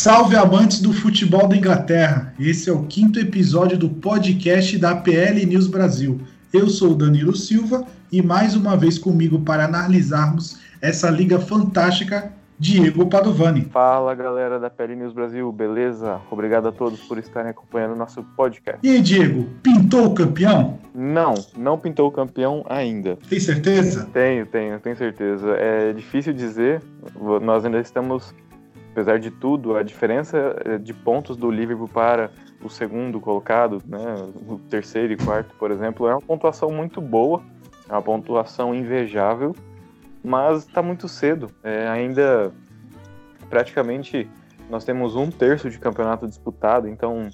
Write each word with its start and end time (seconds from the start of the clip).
Salve 0.00 0.36
amantes 0.36 0.80
do 0.80 0.92
futebol 0.92 1.48
da 1.48 1.56
Inglaterra! 1.56 2.32
Esse 2.38 2.70
é 2.70 2.72
o 2.72 2.84
quinto 2.84 3.18
episódio 3.18 3.76
do 3.76 3.88
podcast 3.90 4.78
da 4.78 4.94
PL 4.94 5.44
News 5.44 5.66
Brasil. 5.66 6.20
Eu 6.52 6.68
sou 6.68 6.92
o 6.92 6.94
Danilo 6.94 7.34
Silva 7.34 7.84
e 8.12 8.22
mais 8.22 8.54
uma 8.54 8.76
vez 8.76 8.96
comigo 8.96 9.40
para 9.40 9.64
analisarmos 9.64 10.56
essa 10.80 11.10
liga 11.10 11.40
fantástica, 11.40 12.32
Diego 12.56 13.06
Padovani. 13.06 13.62
Fala 13.72 14.14
galera 14.14 14.60
da 14.60 14.70
PL 14.70 14.94
News 14.94 15.12
Brasil, 15.12 15.50
beleza? 15.50 16.20
Obrigado 16.30 16.68
a 16.68 16.72
todos 16.72 17.00
por 17.00 17.18
estarem 17.18 17.50
acompanhando 17.50 17.94
o 17.94 17.98
nosso 17.98 18.22
podcast. 18.36 18.78
E 18.84 18.90
aí, 18.90 19.00
Diego, 19.02 19.48
pintou 19.64 20.06
o 20.06 20.14
campeão? 20.14 20.78
Não, 20.94 21.34
não 21.56 21.76
pintou 21.76 22.06
o 22.06 22.12
campeão 22.12 22.64
ainda. 22.68 23.18
Tem 23.28 23.40
certeza? 23.40 24.08
Tenho, 24.12 24.46
tenho, 24.46 24.78
tenho 24.78 24.96
certeza. 24.96 25.56
É 25.58 25.92
difícil 25.92 26.32
dizer, 26.32 26.80
nós 27.42 27.64
ainda 27.64 27.80
estamos 27.80 28.32
apesar 28.98 29.20
de 29.20 29.30
tudo, 29.30 29.76
a 29.76 29.82
diferença 29.84 30.56
eh, 30.64 30.76
de 30.76 30.92
pontos 30.92 31.36
do 31.36 31.48
Liverpool 31.52 31.86
para 31.86 32.32
o 32.60 32.68
segundo 32.68 33.20
colocado, 33.20 33.80
né, 33.86 34.00
o 34.48 34.58
terceiro 34.58 35.12
e 35.12 35.16
quarto, 35.16 35.54
por 35.54 35.70
exemplo, 35.70 36.08
é 36.08 36.12
uma 36.12 36.20
pontuação 36.20 36.72
muito 36.72 37.00
boa, 37.00 37.40
é 37.88 37.92
uma 37.92 38.02
pontuação 38.02 38.74
invejável, 38.74 39.54
mas 40.24 40.66
está 40.66 40.82
muito 40.82 41.08
cedo. 41.08 41.48
É, 41.62 41.86
ainda 41.86 42.52
praticamente 43.48 44.28
nós 44.68 44.84
temos 44.84 45.14
um 45.14 45.30
terço 45.30 45.70
de 45.70 45.78
campeonato 45.78 46.26
disputado, 46.26 46.88
então 46.88 47.30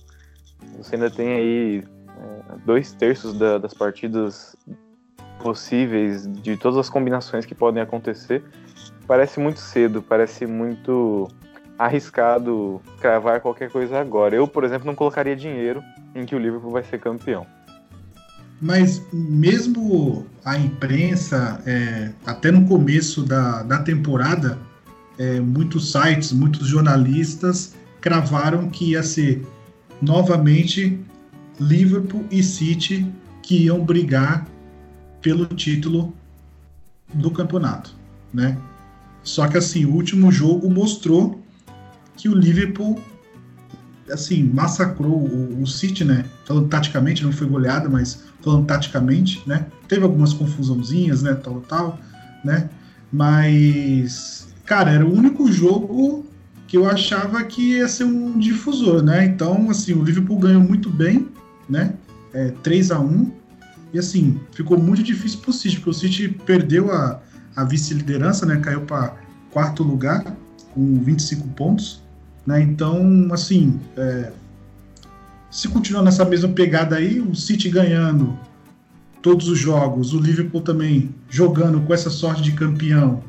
você 0.77 0.97
ainda 0.97 1.11
tem 1.11 1.33
aí 1.33 1.85
é, 2.09 2.57
dois 2.67 2.93
terços 2.93 3.39
da, 3.39 3.57
das 3.57 3.73
partidas 3.73 4.55
possíveis, 5.43 6.31
de 6.31 6.59
todas 6.59 6.79
as 6.79 6.91
combinações 6.91 7.47
que 7.47 7.55
podem 7.55 7.83
acontecer. 7.83 8.45
Parece 9.07 9.41
muito 9.41 9.61
cedo, 9.61 10.03
parece 10.03 10.47
muito 10.47 11.29
arriscado 11.79 12.81
cravar 13.01 13.41
qualquer 13.41 13.71
coisa 13.71 14.01
agora. 14.01 14.35
Eu, 14.35 14.47
por 14.47 14.65
exemplo, 14.65 14.87
não 14.87 14.95
colocaria 14.95 15.35
dinheiro 15.35 15.83
em 16.15 16.25
que 16.25 16.35
o 16.35 16.39
Liverpool 16.39 16.71
vai 16.71 16.85
ser 16.85 17.01
campeão. 17.01 17.47
Mas 18.61 19.03
mesmo 19.13 20.27
a 20.45 20.57
imprensa, 20.57 21.61
é, 21.67 22.13
até 22.25 22.51
no 22.51 22.67
começo 22.67 23.23
da, 23.23 23.63
da 23.63 23.79
temporada, 23.83 24.59
é, 25.19 25.41
muitos 25.41 25.91
sites, 25.91 26.33
muitos 26.33 26.67
jornalistas 26.67 27.75
cravaram 28.01 28.69
que 28.71 28.93
ia 28.93 29.03
ser 29.03 29.45
novamente 30.01 30.99
Liverpool 31.59 32.25
e 32.31 32.43
City 32.43 33.07
que 33.43 33.65
iam 33.65 33.85
brigar 33.85 34.47
pelo 35.21 35.47
título 35.47 36.15
do 37.13 37.31
campeonato, 37.31 37.95
né? 38.33 38.59
Só 39.23 39.49
que 39.49 39.57
assim, 39.57 39.85
o 39.85 39.95
último 39.95 40.31
jogo 40.31 40.71
mostrou 40.71 41.44
que 42.17 42.29
o 42.29 42.35
Liverpool 42.35 43.01
assim 44.11 44.45
massacrou 44.45 45.17
o, 45.17 45.63
o 45.63 45.67
City, 45.67 46.05
né? 46.05 46.25
Falando 46.45 46.69
taticamente, 46.69 47.25
não 47.25 47.33
foi 47.33 47.47
goleada, 47.47 47.89
mas 47.89 48.23
falando 48.43 48.67
taticamente, 48.67 49.43
né? 49.47 49.67
Teve 49.89 50.03
algumas 50.03 50.33
confusãozinhas, 50.33 51.23
né? 51.23 51.35
Tal, 51.35 51.61
tal, 51.63 51.99
né? 52.45 52.69
Mas, 53.13 54.49
cara, 54.65 54.91
era 54.91 55.07
o 55.07 55.13
único 55.13 55.51
jogo 55.51 56.27
que 56.67 56.77
eu 56.77 56.89
achava 56.89 57.43
que 57.45 57.77
ia 57.77 57.89
ser 57.89 58.05
um 58.05 58.39
difusor, 58.39 59.03
né? 59.03 59.25
Então, 59.25 59.71
assim, 59.71 59.95
o 59.95 60.03
Liverpool 60.03 60.39
ganhou 60.39 60.63
muito 60.63 60.91
bem, 60.91 61.29
né? 61.69 61.95
É, 62.33 62.51
3 62.63 62.91
a 62.91 62.99
1 62.99 63.31
e 63.93 63.99
assim, 63.99 64.41
ficou 64.51 64.77
muito 64.77 65.05
difícil 65.05 65.39
pro 65.39 65.53
City, 65.53 65.77
porque 65.77 65.91
o 65.91 65.95
City 65.95 66.29
perdeu 66.29 66.93
a, 66.93 67.21
a 67.55 67.63
vice-liderança, 67.63 68.45
né? 68.45 68.57
Caiu 68.57 68.81
para 68.81 69.15
quarto 69.53 69.85
lugar 69.85 70.25
com 70.73 71.01
25 71.01 71.47
pontos. 71.49 72.03
Né? 72.47 72.63
Então, 72.63 73.29
assim, 73.33 73.81
é, 73.97 74.33
se 75.51 75.69
continuar 75.69 76.03
nessa 76.03 76.25
mesma 76.25 76.49
pegada 76.49 76.97
aí, 76.97 77.21
o 77.21 77.35
City 77.35 77.69
ganhando 77.69 78.39
todos 79.23 79.49
os 79.49 79.59
jogos, 79.59 80.13
o 80.13 80.21
Liverpool 80.21 80.61
também 80.61 81.15
jogando 81.31 81.81
com 81.81 81.95
essa 81.95 82.11
sorte 82.11 82.43
de 82.43 82.53
campeão, 82.53 83.23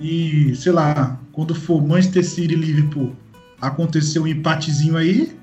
e 0.00 0.54
sei 0.54 0.72
lá, 0.72 1.18
quando 1.32 1.54
for 1.54 1.82
Manchester 1.82 2.24
City 2.24 2.54
e 2.54 2.56
Liverpool 2.56 3.12
acontecer 3.60 4.18
um 4.18 4.26
empatezinho 4.26 4.96
aí, 4.96 5.36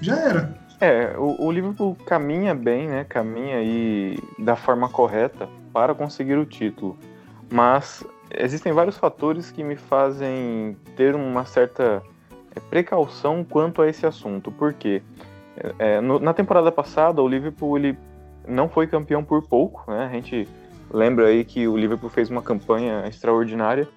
já 0.00 0.16
era. 0.16 0.58
É, 0.80 1.14
o, 1.16 1.46
o, 1.46 1.50
Liverpool 1.50 1.96
caminha 2.06 2.54
bem, 2.54 2.86
né? 2.86 3.04
Caminha 3.04 3.56
aí 3.56 4.18
da 4.38 4.54
forma 4.54 4.88
correta 4.88 5.48
para 5.72 5.94
conseguir 5.94 6.36
o 6.36 6.44
título. 6.44 6.98
Mas 7.50 8.04
existem 8.30 8.72
vários 8.72 8.98
fatores 8.98 9.50
que 9.50 9.64
me 9.64 9.76
fazem 9.76 10.76
ter 10.94 11.14
uma 11.14 11.46
certa 11.46 12.02
precaução 12.60 13.44
quanto 13.44 13.82
a 13.82 13.88
esse 13.88 14.06
assunto. 14.06 14.50
Por 14.50 14.72
quê? 14.72 15.02
É, 15.78 16.00
no, 16.00 16.18
na 16.18 16.34
temporada 16.34 16.70
passada, 16.70 17.22
o 17.22 17.28
Liverpool 17.28 17.78
ele 17.78 17.98
não 18.46 18.68
foi 18.68 18.86
campeão 18.86 19.24
por 19.24 19.42
pouco, 19.42 19.90
né? 19.90 20.06
A 20.06 20.08
gente 20.10 20.48
lembra 20.90 21.26
aí 21.26 21.44
que 21.44 21.66
o 21.66 21.76
Liverpool 21.76 22.10
fez 22.10 22.30
uma 22.30 22.42
campanha 22.42 23.04
extraordinária, 23.06 23.88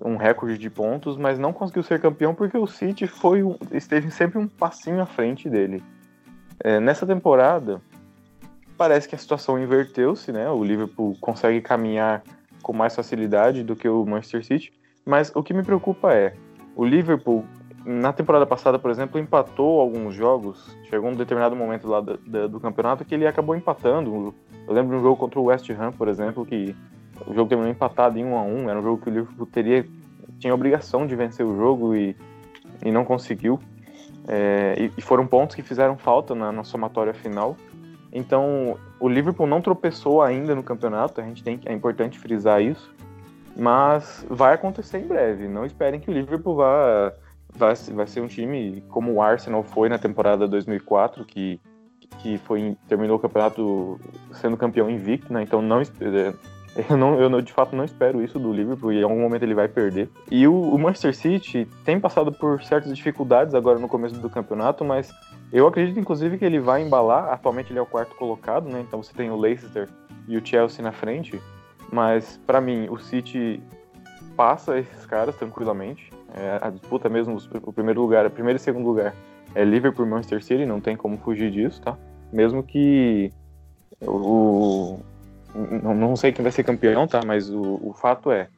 um 0.00 0.16
recorde 0.16 0.58
de 0.58 0.68
pontos, 0.70 1.16
mas 1.16 1.38
não 1.38 1.52
conseguiu 1.52 1.82
ser 1.82 2.00
campeão 2.00 2.34
porque 2.34 2.56
o 2.56 2.66
City 2.66 3.06
foi 3.06 3.40
esteve 3.70 4.10
sempre 4.10 4.38
um 4.38 4.48
passinho 4.48 5.00
à 5.00 5.06
frente 5.06 5.48
dele. 5.48 5.82
É, 6.62 6.80
nessa 6.80 7.06
temporada, 7.06 7.80
parece 8.76 9.08
que 9.08 9.14
a 9.14 9.18
situação 9.18 9.62
inverteu-se, 9.62 10.32
né? 10.32 10.50
O 10.50 10.64
Liverpool 10.64 11.16
consegue 11.20 11.60
caminhar 11.60 12.22
com 12.62 12.72
mais 12.72 12.96
facilidade 12.96 13.62
do 13.62 13.76
que 13.76 13.88
o 13.88 14.04
Manchester 14.04 14.44
City, 14.44 14.72
mas 15.04 15.30
o 15.34 15.42
que 15.42 15.52
me 15.52 15.62
preocupa 15.62 16.12
é 16.14 16.34
o 16.74 16.84
Liverpool 16.84 17.44
na 17.84 18.12
temporada 18.12 18.46
passada, 18.46 18.78
por 18.78 18.90
exemplo, 18.90 19.20
empatou 19.20 19.80
alguns 19.80 20.14
jogos. 20.14 20.74
Chegou 20.88 21.10
um 21.10 21.14
determinado 21.14 21.54
momento 21.54 21.86
lá 21.86 22.00
do, 22.00 22.58
campeonato 22.58 23.04
que 23.04 23.14
ele 23.14 23.26
acabou 23.26 23.54
empatando. 23.54 24.34
Eu 24.66 24.72
lembro 24.72 24.96
de 24.96 25.00
um 25.00 25.02
jogo 25.02 25.16
contra 25.16 25.38
o 25.38 25.44
West 25.44 25.68
Ham, 25.70 25.92
por 25.92 26.08
exemplo, 26.08 26.46
que 26.46 26.74
o 27.26 27.34
jogo 27.34 27.48
terminou 27.48 27.70
empatado 27.70 28.18
em 28.18 28.24
1 28.24 28.36
a 28.36 28.42
1 28.42 28.70
Era 28.70 28.78
um 28.78 28.82
jogo 28.82 29.02
que 29.02 29.10
o 29.10 29.12
Liverpool 29.12 29.46
teria, 29.46 29.86
tinha 30.38 30.52
a 30.52 30.54
obrigação 30.54 31.06
de 31.06 31.14
vencer 31.14 31.44
o 31.44 31.56
jogo 31.56 31.94
e, 31.94 32.16
e 32.82 32.90
não 32.90 33.04
conseguiu. 33.04 33.60
É, 34.26 34.76
e, 34.78 34.92
e, 34.96 35.02
foram 35.02 35.26
pontos 35.26 35.54
que 35.54 35.62
fizeram 35.62 35.98
falta 35.98 36.34
na, 36.34 36.50
na 36.50 36.64
somatória 36.64 37.12
final. 37.12 37.54
Então, 38.10 38.78
o 38.98 39.08
Liverpool 39.08 39.46
não 39.46 39.60
tropeçou 39.60 40.22
ainda 40.22 40.54
no 40.54 40.62
campeonato, 40.62 41.20
a 41.20 41.24
gente 41.24 41.42
tem, 41.42 41.60
é 41.66 41.72
importante 41.74 42.18
frisar 42.18 42.62
isso. 42.62 42.94
Mas 43.54 44.24
vai 44.28 44.54
acontecer 44.54 44.98
em 44.98 45.06
breve. 45.06 45.46
Não 45.46 45.66
esperem 45.66 46.00
que 46.00 46.10
o 46.10 46.12
Liverpool 46.14 46.56
vá 46.56 47.12
vai, 47.54 47.74
vai 47.74 48.06
ser 48.06 48.20
um 48.20 48.26
time 48.26 48.82
como 48.88 49.12
o 49.12 49.22
Arsenal 49.22 49.62
foi 49.62 49.88
na 49.88 49.98
temporada 49.98 50.48
2004, 50.48 51.24
que, 51.24 51.60
que 52.18 52.38
foi, 52.38 52.76
terminou 52.88 53.16
o 53.16 53.20
campeonato 53.20 54.00
sendo 54.32 54.56
campeão 54.56 54.90
invicto, 54.90 55.32
né? 55.32 55.42
Então 55.42 55.62
não, 55.62 55.80
é, 55.80 56.34
eu, 56.90 56.96
não, 56.96 57.20
eu 57.20 57.40
de 57.40 57.52
fato 57.52 57.76
não 57.76 57.84
espero 57.84 58.22
isso 58.22 58.38
do 58.38 58.52
Liverpool 58.52 58.92
e 58.92 59.00
em 59.00 59.02
algum 59.02 59.20
momento 59.20 59.42
ele 59.42 59.54
vai 59.54 59.68
perder. 59.68 60.10
E 60.30 60.46
o, 60.46 60.54
o 60.54 60.78
Manchester 60.78 61.14
City 61.14 61.68
tem 61.84 62.00
passado 62.00 62.32
por 62.32 62.62
certas 62.62 62.94
dificuldades 62.96 63.54
agora 63.54 63.78
no 63.78 63.88
começo 63.88 64.16
do 64.16 64.28
campeonato, 64.28 64.84
mas 64.84 65.12
eu 65.52 65.66
acredito 65.66 65.98
inclusive 65.98 66.38
que 66.38 66.44
ele 66.44 66.58
vai 66.58 66.82
embalar. 66.82 67.32
Atualmente 67.32 67.70
ele 67.70 67.78
é 67.78 67.82
o 67.82 67.86
quarto 67.86 68.14
colocado, 68.16 68.68
né? 68.68 68.80
Então 68.80 69.02
você 69.02 69.12
tem 69.14 69.30
o 69.30 69.36
Leicester 69.36 69.88
e 70.26 70.36
o 70.36 70.44
Chelsea 70.44 70.82
na 70.82 70.92
frente. 70.92 71.40
Mas 71.92 72.40
para 72.44 72.60
mim 72.60 72.88
o 72.88 72.98
City 72.98 73.62
passa 74.36 74.78
esses 74.78 75.06
caras 75.06 75.36
tranquilamente. 75.36 76.10
É, 76.34 76.58
a 76.60 76.70
disputa 76.70 77.08
mesmo, 77.08 77.38
o 77.62 77.72
primeiro 77.72 78.00
lugar, 78.00 78.26
o 78.26 78.30
primeiro 78.30 78.56
e 78.56 78.60
segundo 78.60 78.86
lugar 78.86 79.14
é 79.54 79.64
Liverpool 79.64 80.04
e 80.04 80.08
Manchester 80.08 80.42
City, 80.42 80.66
não 80.66 80.80
tem 80.80 80.96
como 80.96 81.16
fugir 81.18 81.50
disso, 81.50 81.80
tá? 81.80 81.96
Mesmo 82.32 82.62
que 82.62 83.30
o, 84.02 84.98
não, 85.54 85.94
não 85.94 86.16
sei 86.16 86.32
quem 86.32 86.42
vai 86.42 86.50
ser 86.50 86.64
campeão, 86.64 87.06
tá? 87.06 87.20
Mas 87.24 87.48
o, 87.48 87.80
o 87.82 87.92
fato 87.92 88.32
é, 88.32 88.48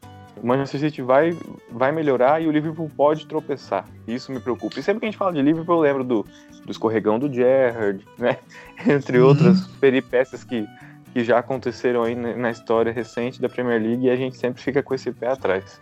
o 0.42 0.46
Manchester 0.46 0.80
City 0.80 1.02
vai, 1.02 1.36
vai 1.70 1.92
melhorar 1.92 2.42
e 2.42 2.46
o 2.46 2.50
Liverpool 2.50 2.90
pode 2.96 3.26
tropeçar. 3.26 3.84
Isso 4.06 4.32
me 4.32 4.40
preocupa. 4.40 4.78
E 4.78 4.82
sempre 4.82 5.00
que 5.00 5.06
a 5.06 5.10
gente 5.10 5.18
fala 5.18 5.32
de 5.32 5.42
Liverpool, 5.42 5.76
eu 5.76 5.80
lembro 5.80 6.04
do, 6.04 6.26
do 6.64 6.70
escorregão 6.70 7.18
do 7.18 7.32
Gerrard, 7.32 8.04
né? 8.18 8.38
Entre 8.86 9.18
uhum. 9.18 9.28
outras 9.28 9.66
peripécias 9.78 10.44
que, 10.44 10.66
que 11.12 11.24
já 11.24 11.38
aconteceram 11.38 12.02
aí 12.02 12.14
na 12.14 12.50
história 12.50 12.92
recente 12.92 13.40
da 13.40 13.48
Premier 13.48 13.82
League 13.82 14.06
e 14.06 14.10
a 14.10 14.16
gente 14.16 14.36
sempre 14.36 14.62
fica 14.62 14.82
com 14.82 14.94
esse 14.94 15.12
pé 15.12 15.28
atrás. 15.28 15.80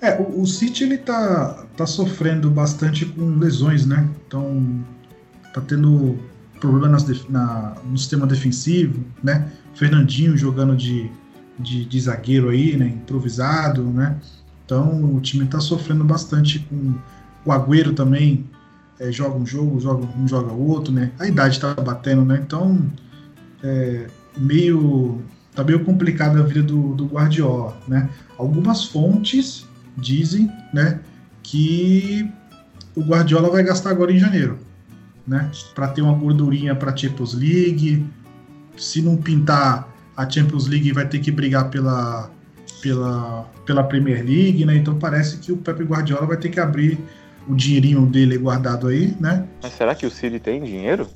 É, 0.00 0.20
o, 0.20 0.42
o 0.42 0.46
City 0.46 0.84
ele 0.84 0.98
tá, 0.98 1.64
tá 1.76 1.86
sofrendo 1.86 2.50
bastante 2.50 3.06
com 3.06 3.38
lesões, 3.38 3.86
né? 3.86 4.08
Então 4.26 4.84
tá 5.52 5.60
tendo 5.60 6.18
problemas 6.60 7.06
na, 7.28 7.76
no 7.84 7.96
sistema 7.96 8.26
defensivo, 8.26 9.04
né? 9.22 9.50
Fernandinho 9.74 10.36
jogando 10.36 10.76
de, 10.76 11.10
de, 11.58 11.84
de, 11.84 12.00
zagueiro 12.00 12.48
aí, 12.48 12.76
né? 12.76 12.86
Improvisado, 12.86 13.82
né? 13.82 14.16
Então 14.64 15.14
o 15.14 15.20
time 15.20 15.46
tá 15.46 15.60
sofrendo 15.60 16.04
bastante 16.04 16.58
com 16.60 16.94
o 17.44 17.52
Agüero 17.52 17.92
também. 17.92 18.48
É, 18.98 19.10
joga 19.10 19.36
um 19.36 19.44
jogo, 19.46 19.80
joga 19.80 20.06
um 20.16 20.26
joga 20.26 20.52
outro, 20.52 20.92
né? 20.92 21.10
A 21.18 21.26
idade 21.26 21.60
tá 21.60 21.74
batendo, 21.74 22.24
né? 22.24 22.40
Então 22.44 22.80
é, 23.62 24.06
meio 24.36 25.22
tá 25.54 25.62
meio 25.62 25.84
complicada 25.84 26.40
a 26.40 26.42
vida 26.42 26.62
do, 26.62 26.94
do 26.94 27.06
Guardiola, 27.06 27.76
né? 27.86 28.08
Algumas 28.36 28.84
fontes 28.84 29.66
dizem, 29.96 30.50
né, 30.72 31.00
que 31.42 32.30
o 32.94 33.02
Guardiola 33.02 33.50
vai 33.50 33.62
gastar 33.62 33.90
agora 33.90 34.12
em 34.12 34.18
janeiro, 34.18 34.58
né? 35.26 35.50
Para 35.74 35.88
ter 35.88 36.02
uma 36.02 36.14
gordurinha 36.14 36.74
para 36.74 36.96
Champions 36.96 37.34
League. 37.34 38.04
Se 38.76 39.02
não 39.02 39.16
pintar 39.16 39.88
a 40.16 40.28
Champions 40.28 40.66
League, 40.66 40.92
vai 40.92 41.06
ter 41.06 41.18
que 41.18 41.30
brigar 41.30 41.70
pela 41.70 42.30
pela 42.80 43.42
pela 43.64 43.82
Premier 43.82 44.24
League, 44.24 44.64
né? 44.64 44.76
Então 44.76 44.98
parece 44.98 45.38
que 45.38 45.50
o 45.50 45.56
Pepe 45.56 45.84
Guardiola 45.84 46.26
vai 46.26 46.36
ter 46.36 46.50
que 46.50 46.60
abrir 46.60 46.98
o 47.48 47.54
dinheirinho 47.54 48.06
dele 48.06 48.38
guardado 48.38 48.88
aí, 48.88 49.14
né? 49.20 49.46
Mas 49.62 49.72
será 49.72 49.94
que 49.94 50.06
o 50.06 50.10
City 50.10 50.38
tem 50.38 50.62
dinheiro? 50.62 51.08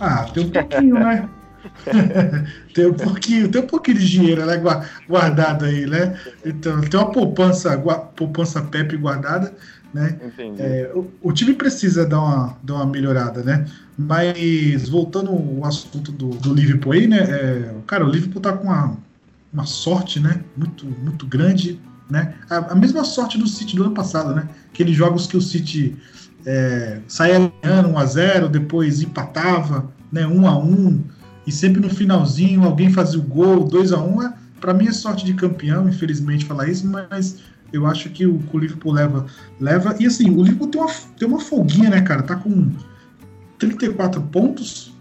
Ah, 0.00 0.24
tem 0.24 0.44
um 0.44 0.50
pouquinho, 0.50 0.94
né? 0.94 1.28
tem 2.74 2.86
um 2.86 2.94
pouquinho, 2.94 3.48
tem 3.48 3.62
um 3.62 3.66
pouquinho 3.66 3.98
de 3.98 4.08
dinheiro 4.08 4.44
né, 4.44 4.60
guardado 5.08 5.64
aí, 5.64 5.86
né? 5.86 6.18
Então, 6.44 6.80
tem 6.80 6.98
uma 7.00 7.10
poupança, 7.10 7.76
poupança 8.16 8.62
Pepe 8.62 8.96
guardada, 8.96 9.52
né? 9.92 10.18
É, 10.58 10.90
o, 10.94 11.10
o, 11.22 11.32
time 11.32 11.54
precisa 11.54 12.04
dar 12.04 12.20
uma, 12.20 12.58
dar 12.62 12.74
uma 12.74 12.86
melhorada, 12.86 13.42
né? 13.42 13.66
Mas 13.96 14.88
voltando 14.88 15.30
ao 15.30 15.64
assunto 15.64 16.10
do, 16.10 16.30
do 16.30 16.52
Liverpool 16.52 16.92
aí, 16.92 17.06
né? 17.06 17.18
É, 17.18 17.74
cara, 17.86 18.04
o 18.04 18.10
Liverpool 18.10 18.42
tá 18.42 18.52
com 18.52 18.64
uma, 18.64 18.96
uma 19.52 19.66
sorte, 19.66 20.18
né? 20.18 20.42
Muito, 20.56 20.84
muito 20.84 21.26
grande, 21.26 21.80
né? 22.10 22.34
A, 22.50 22.72
a, 22.72 22.74
mesma 22.74 23.04
sorte 23.04 23.38
do 23.38 23.46
City 23.46 23.76
do 23.76 23.84
ano 23.84 23.94
passado, 23.94 24.34
né? 24.34 24.48
Aqueles 24.72 24.96
jogos 24.96 25.26
que 25.28 25.36
o 25.36 25.40
City 25.40 25.96
é, 26.44 26.98
saía 27.06 27.52
ganhando 27.62 27.90
1 27.90 27.98
a 27.98 28.04
0 28.04 28.48
depois 28.48 29.00
empatava, 29.00 29.88
né? 30.10 30.26
1 30.26 30.46
a 30.46 30.58
1 30.58 31.04
e 31.46 31.52
sempre 31.52 31.80
no 31.80 31.90
finalzinho 31.90 32.64
alguém 32.64 32.90
fazia 32.90 33.18
o 33.18 33.22
gol, 33.22 33.64
2 33.64 33.92
a 33.92 34.00
1 34.00 34.22
é, 34.22 34.34
Para 34.60 34.74
mim 34.74 34.88
é 34.88 34.92
sorte 34.92 35.24
de 35.24 35.34
campeão, 35.34 35.88
infelizmente 35.88 36.44
falar 36.44 36.68
isso, 36.68 36.86
mas 36.86 37.38
eu 37.72 37.86
acho 37.86 38.08
que 38.10 38.26
o, 38.26 38.40
o 38.52 38.58
Liverpool 38.58 38.92
leva, 38.92 39.26
leva. 39.60 39.96
E 39.98 40.06
assim, 40.06 40.30
o 40.30 40.42
Liverpool 40.42 40.68
tem 40.68 40.80
uma, 40.80 40.92
tem 41.18 41.28
uma 41.28 41.40
folguinha, 41.40 41.90
né, 41.90 42.00
cara? 42.00 42.22
Tá 42.22 42.36
com 42.36 42.70
34 43.58 44.22
pontos. 44.22 44.94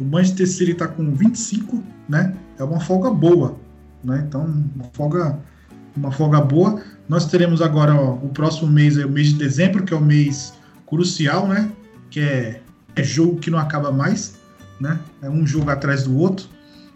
O 0.00 0.04
Manchester 0.04 0.48
City 0.48 0.74
tá 0.74 0.88
com 0.88 1.14
25, 1.14 1.82
né? 2.08 2.34
É 2.58 2.64
uma 2.64 2.80
folga 2.80 3.10
boa, 3.10 3.56
né? 4.02 4.24
Então, 4.26 4.44
uma 4.74 4.84
folga, 4.92 5.38
uma 5.96 6.10
folga 6.10 6.40
boa. 6.40 6.82
Nós 7.08 7.26
teremos 7.26 7.60
agora 7.60 7.94
ó, 7.94 8.14
o 8.14 8.30
próximo 8.30 8.70
mês, 8.70 8.96
é 8.96 9.04
o 9.04 9.10
mês 9.10 9.28
de 9.28 9.34
dezembro, 9.34 9.84
que 9.84 9.92
é 9.92 9.96
o 9.96 10.00
mês 10.00 10.54
crucial, 10.86 11.46
né? 11.46 11.70
Que 12.10 12.20
é, 12.20 12.62
é 12.96 13.02
jogo 13.02 13.36
que 13.36 13.50
não 13.50 13.58
acaba 13.58 13.92
mais, 13.92 14.36
né? 14.80 14.98
É 15.22 15.28
um 15.28 15.46
jogo 15.46 15.70
atrás 15.70 16.04
do 16.04 16.16
outro. 16.16 16.46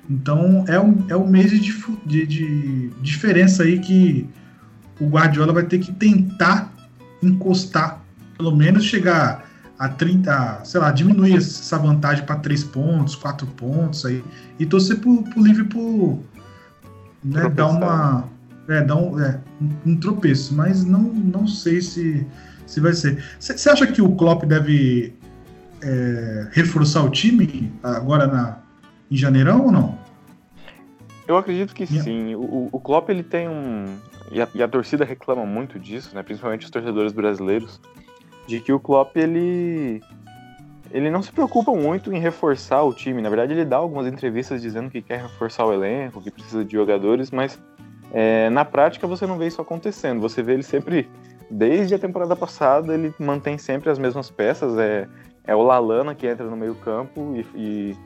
Então 0.09 0.65
é 0.67 0.81
um, 0.81 1.05
é 1.09 1.17
um 1.17 1.27
mês 1.27 1.51
de, 1.51 1.75
de, 2.07 2.27
de 2.27 2.91
diferença 3.03 3.63
aí 3.63 3.79
que 3.79 4.29
o 5.01 5.07
Guardiola 5.07 5.53
vai 5.53 5.65
ter 5.65 5.79
que 5.79 5.93
tentar 5.93 6.73
encostar, 7.23 8.03
pelo 8.37 8.55
menos 8.55 8.85
chegar 8.85 9.49
a 9.79 9.89
30, 9.89 10.63
sei 10.65 10.81
lá, 10.81 10.91
diminuir 10.91 11.37
essa 11.37 11.79
vantagem 11.79 12.25
para 12.25 12.37
3 12.37 12.65
pontos, 12.65 13.15
4 13.15 13.47
pontos 13.49 14.05
aí, 14.05 14.25
e 14.59 14.67
torcer 14.67 14.99
pro, 14.99 15.23
pro 15.23 15.43
Liverpool 15.43 16.25
né, 17.23 17.49
dar 17.49 17.69
uma. 17.69 18.29
É, 18.69 18.83
dar 18.83 18.97
um, 18.97 19.19
é, 19.19 19.41
um, 19.61 19.93
um, 19.93 19.97
tropeço, 19.97 20.55
mas 20.55 20.85
não, 20.85 21.01
não 21.01 21.47
sei 21.47 21.81
se, 21.81 22.27
se 22.67 22.81
vai 22.81 22.93
ser. 22.93 23.25
Você 23.41 23.71
acha 23.71 23.87
que 23.87 24.03
o 24.03 24.15
Klopp 24.15 24.45
deve 24.45 25.15
é, 25.83 26.49
reforçar 26.53 27.03
o 27.05 27.11
time 27.11 27.73
agora 27.83 28.27
na, 28.27 28.59
em 29.11 29.17
janeirão 29.17 29.67
ou 29.67 29.73
não? 29.73 29.99
Eu 31.27 31.37
acredito 31.37 31.75
que 31.75 31.87
sim. 31.87 32.35
O, 32.35 32.69
o 32.73 32.81
Klopp 32.81 33.11
ele 33.11 33.23
tem 33.23 33.49
um, 33.49 33.85
e 34.33 34.41
a, 34.41 34.49
e 34.55 34.63
a, 34.63 34.69
torcida 34.69 35.05
reclama 35.05 35.45
muito 35.45 35.79
disso, 35.79 36.15
né? 36.15 36.23
Principalmente 36.23 36.65
os 36.65 36.71
torcedores 36.71 37.13
brasileiros, 37.13 37.81
de 38.47 38.61
que 38.61 38.73
o 38.73 38.81
Klopp 38.81 39.17
ele 39.17 40.01
ele 40.91 41.11
não 41.11 41.23
se 41.23 41.31
preocupa 41.31 41.73
muito 41.73 42.13
em 42.13 42.19
reforçar 42.19 42.83
o 42.83 42.95
time. 42.95 43.21
Na 43.21 43.29
verdade, 43.29 43.53
ele 43.53 43.65
dá 43.65 43.77
algumas 43.77 44.07
entrevistas 44.07 44.63
dizendo 44.63 44.91
que 44.91 45.03
quer 45.03 45.21
reforçar 45.21 45.67
o 45.67 45.73
elenco, 45.73 46.23
que 46.23 46.31
precisa 46.31 46.65
de 46.65 46.73
jogadores, 46.73 47.31
mas 47.31 47.59
é, 48.11 48.49
na 48.49 48.65
prática 48.65 49.07
você 49.07 49.27
não 49.27 49.37
vê 49.37 49.47
isso 49.47 49.61
acontecendo. 49.61 50.21
Você 50.21 50.43
vê 50.43 50.55
ele 50.55 50.63
sempre, 50.63 51.09
desde 51.51 51.95
a 51.95 51.99
temporada 51.99 52.35
passada, 52.35 52.95
ele 52.95 53.15
mantém 53.19 53.59
sempre 53.59 53.91
as 53.91 53.99
mesmas 53.99 54.31
peças. 54.31 54.79
É, 54.79 55.07
é 55.49 55.57
o 55.57 55.63
Lalana 55.63 56.15
que 56.15 56.27
entra 56.27 56.45
no 56.45 56.57
meio 56.57 56.75
campo 56.75 57.35
e, 57.35 57.47
e 57.57 57.97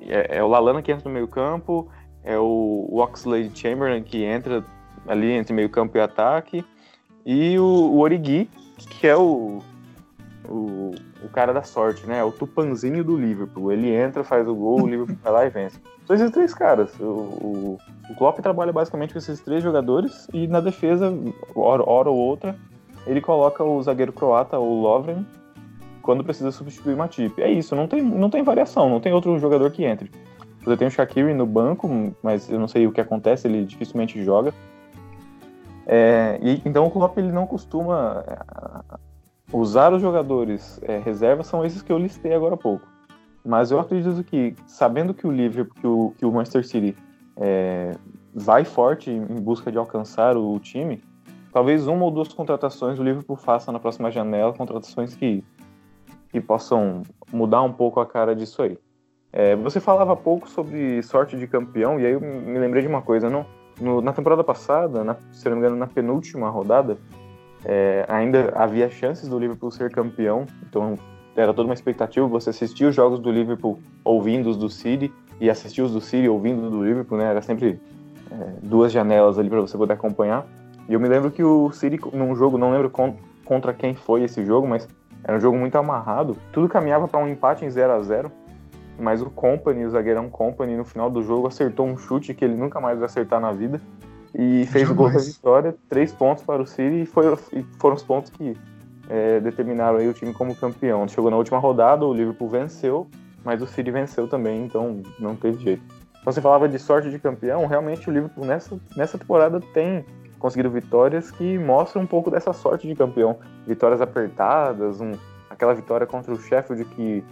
é, 0.00 0.38
é, 0.38 0.42
o 0.42 0.48
Lalana 0.48 0.82
que 0.82 0.90
entra 0.90 1.08
no 1.08 1.14
meio 1.14 1.28
campo, 1.28 1.88
é 2.24 2.36
o 2.36 2.88
Oxlade 2.92 3.56
Chamberlain 3.56 4.02
que 4.02 4.24
entra 4.24 4.64
ali 5.06 5.30
entre 5.30 5.54
meio 5.54 5.70
campo 5.70 5.96
e 5.96 6.00
ataque, 6.00 6.64
e 7.24 7.56
o, 7.58 7.64
o 7.64 8.00
Origi, 8.00 8.50
que 8.76 9.06
é 9.06 9.16
o, 9.16 9.62
o, 10.48 10.94
o, 11.22 11.28
cara 11.32 11.52
da 11.52 11.62
sorte, 11.62 12.04
né? 12.06 12.18
É 12.18 12.24
o 12.24 12.32
tupanzinho 12.32 13.04
do 13.04 13.16
Liverpool. 13.16 13.70
Ele 13.70 13.94
entra, 13.94 14.24
faz 14.24 14.46
o 14.48 14.54
gol, 14.54 14.82
o 14.82 14.86
Liverpool 14.86 15.16
vai 15.22 15.32
lá 15.32 15.46
e 15.46 15.50
vence. 15.50 15.78
São 16.06 16.16
esses 16.16 16.30
três 16.32 16.52
caras. 16.52 16.98
O, 16.98 17.04
o, 17.04 17.78
o 18.10 18.14
Klopp 18.16 18.40
trabalha 18.40 18.72
basicamente 18.72 19.12
com 19.12 19.18
esses 19.18 19.40
três 19.40 19.62
jogadores 19.62 20.28
e 20.32 20.48
na 20.48 20.60
defesa, 20.60 21.14
hora, 21.54 21.88
hora 21.88 22.10
ou 22.10 22.16
outra, 22.16 22.56
ele 23.06 23.20
coloca 23.20 23.62
o 23.62 23.80
zagueiro 23.82 24.12
croata, 24.12 24.58
o 24.58 24.82
Lovren, 24.82 25.24
quando 26.04 26.22
precisa 26.22 26.52
substituir 26.52 26.94
o 26.94 26.98
Matip. 26.98 27.40
É 27.42 27.50
isso, 27.50 27.74
não 27.74 27.88
tem, 27.88 28.02
não 28.02 28.28
tem 28.28 28.42
variação, 28.42 28.88
não 28.88 29.00
tem 29.00 29.12
outro 29.12 29.36
jogador 29.38 29.70
que 29.70 29.84
entre. 29.84 30.10
Você 30.62 30.76
tem 30.76 30.86
o 30.86 30.90
Shaqiri 30.90 31.34
no 31.34 31.46
banco, 31.46 32.14
mas 32.22 32.50
eu 32.50 32.60
não 32.60 32.68
sei 32.68 32.86
o 32.86 32.92
que 32.92 33.00
acontece, 33.00 33.48
ele 33.48 33.64
dificilmente 33.64 34.22
joga. 34.22 34.52
É, 35.86 36.38
e, 36.42 36.62
então 36.64 36.86
o 36.86 36.90
Klopp 36.90 37.18
ele 37.18 37.32
não 37.32 37.46
costuma 37.46 38.24
é, 38.26 38.96
usar 39.52 39.92
os 39.92 40.00
jogadores 40.00 40.80
é, 40.82 40.98
reservas, 40.98 41.46
são 41.46 41.64
esses 41.64 41.82
que 41.82 41.92
eu 41.92 41.98
listei 41.98 42.34
agora 42.34 42.54
há 42.54 42.58
pouco. 42.58 42.86
Mas 43.44 43.70
eu 43.70 43.78
acredito 43.78 44.22
que, 44.24 44.54
sabendo 44.66 45.12
que 45.12 45.26
o 45.26 45.30
Liverpool, 45.30 45.74
que 45.80 45.86
o, 45.86 46.14
que 46.18 46.26
o 46.26 46.32
Manchester 46.32 46.66
City 46.66 46.96
é, 47.36 47.92
vai 48.34 48.64
forte 48.64 49.10
em 49.10 49.40
busca 49.40 49.70
de 49.70 49.78
alcançar 49.78 50.36
o, 50.36 50.54
o 50.54 50.60
time, 50.60 51.02
talvez 51.52 51.86
uma 51.86 52.04
ou 52.04 52.10
duas 52.10 52.28
contratações 52.28 52.98
o 52.98 53.02
Liverpool 53.02 53.36
faça 53.36 53.70
na 53.70 53.78
próxima 53.78 54.10
janela, 54.10 54.52
contratações 54.54 55.14
que, 55.14 55.44
que 56.34 56.40
possam 56.40 57.04
mudar 57.32 57.62
um 57.62 57.72
pouco 57.72 58.00
a 58.00 58.06
cara 58.06 58.34
disso 58.34 58.60
aí. 58.60 58.76
É, 59.32 59.54
você 59.54 59.78
falava 59.78 60.16
pouco 60.16 60.48
sobre 60.48 61.00
sorte 61.04 61.36
de 61.38 61.46
campeão, 61.46 62.00
e 62.00 62.06
aí 62.06 62.12
eu 62.12 62.20
me 62.20 62.58
lembrei 62.58 62.82
de 62.82 62.88
uma 62.88 63.02
coisa, 63.02 63.30
não? 63.30 63.46
no, 63.80 64.00
na 64.00 64.12
temporada 64.12 64.42
passada, 64.42 65.04
na, 65.04 65.16
se 65.30 65.44
não 65.48 65.52
me 65.52 65.58
engano, 65.60 65.76
na 65.76 65.86
penúltima 65.86 66.48
rodada, 66.50 66.98
é, 67.64 68.04
ainda 68.08 68.52
havia 68.56 68.90
chances 68.90 69.28
do 69.28 69.38
Liverpool 69.38 69.70
ser 69.70 69.92
campeão, 69.92 70.44
então 70.68 70.98
era 71.36 71.54
toda 71.54 71.68
uma 71.68 71.74
expectativa. 71.74 72.26
Você 72.26 72.50
assistia 72.50 72.88
os 72.88 72.94
jogos 72.96 73.20
do 73.20 73.30
Liverpool 73.30 73.78
ouvindo 74.04 74.50
os 74.50 74.56
do 74.56 74.68
City 74.68 75.12
e 75.40 75.48
assistia 75.48 75.84
os 75.84 75.92
do 75.92 76.00
City 76.00 76.28
ouvindo 76.28 76.68
do 76.68 76.84
Liverpool, 76.84 77.16
né? 77.16 77.26
Era 77.26 77.42
sempre 77.42 77.80
é, 78.28 78.52
duas 78.60 78.92
janelas 78.92 79.38
ali 79.38 79.48
para 79.48 79.60
você 79.60 79.76
poder 79.76 79.94
acompanhar. 79.94 80.44
E 80.88 80.92
eu 80.92 81.00
me 81.00 81.08
lembro 81.08 81.30
que 81.30 81.44
o 81.44 81.70
City, 81.70 81.98
num 82.12 82.36
jogo, 82.36 82.58
não 82.58 82.70
lembro 82.70 82.90
contra 83.44 83.72
quem 83.72 83.94
foi 83.94 84.24
esse 84.24 84.44
jogo, 84.44 84.66
mas 84.66 84.86
era 85.24 85.36
um 85.36 85.40
jogo 85.40 85.56
muito 85.56 85.76
amarrado. 85.76 86.36
Tudo 86.52 86.68
caminhava 86.68 87.08
para 87.08 87.18
um 87.18 87.26
empate 87.26 87.64
em 87.64 87.70
0 87.70 87.92
a 87.92 88.02
0 88.02 88.30
mas 88.98 89.20
o 89.20 89.28
Company, 89.28 89.84
o 89.84 89.90
zagueirão 89.90 90.30
Company, 90.30 90.76
no 90.76 90.84
final 90.84 91.10
do 91.10 91.22
jogo 91.22 91.48
acertou 91.48 91.86
um 91.86 91.96
chute 91.96 92.32
que 92.32 92.44
ele 92.44 92.54
nunca 92.54 92.80
mais 92.80 92.96
vai 92.96 93.06
acertar 93.06 93.40
na 93.40 93.50
vida 93.50 93.80
e 94.34 94.66
fez 94.66 94.86
Jamais. 94.86 94.90
o 94.90 94.94
gol 94.94 95.10
da 95.10 95.18
vitória, 95.18 95.74
três 95.88 96.12
pontos 96.12 96.44
para 96.44 96.62
o 96.62 96.66
City 96.66 97.02
e, 97.02 97.06
foi, 97.06 97.26
e 97.52 97.62
foram 97.78 97.96
os 97.96 98.02
pontos 98.02 98.30
que 98.30 98.56
é, 99.08 99.40
determinaram 99.40 99.98
aí 99.98 100.08
o 100.08 100.12
time 100.12 100.32
como 100.32 100.54
campeão. 100.54 101.06
Chegou 101.08 101.30
na 101.30 101.36
última 101.36 101.58
rodada, 101.58 102.04
o 102.04 102.12
Liverpool 102.12 102.48
venceu, 102.48 103.06
mas 103.44 103.62
o 103.62 103.66
City 103.66 103.90
venceu 103.90 104.28
também, 104.28 104.64
então 104.64 105.02
não 105.18 105.36
teve 105.36 105.62
jeito. 105.62 105.82
Você 106.24 106.40
falava 106.40 106.68
de 106.68 106.78
sorte 106.78 107.10
de 107.10 107.18
campeão, 107.18 107.66
realmente 107.66 108.08
o 108.08 108.12
Liverpool 108.12 108.44
nessa, 108.44 108.78
nessa 108.96 109.18
temporada 109.18 109.60
tem 109.72 110.04
conseguido 110.44 110.68
vitórias 110.68 111.30
que 111.30 111.58
mostram 111.58 112.02
um 112.02 112.06
pouco 112.06 112.30
dessa 112.30 112.52
sorte 112.52 112.86
de 112.86 112.94
campeão. 112.94 113.38
Vitórias 113.66 114.02
apertadas, 114.02 115.00
um, 115.00 115.12
aquela 115.48 115.72
vitória 115.72 116.06
contra 116.06 116.34
o 116.34 116.38
Sheffield 116.38 116.84
que 116.84 117.24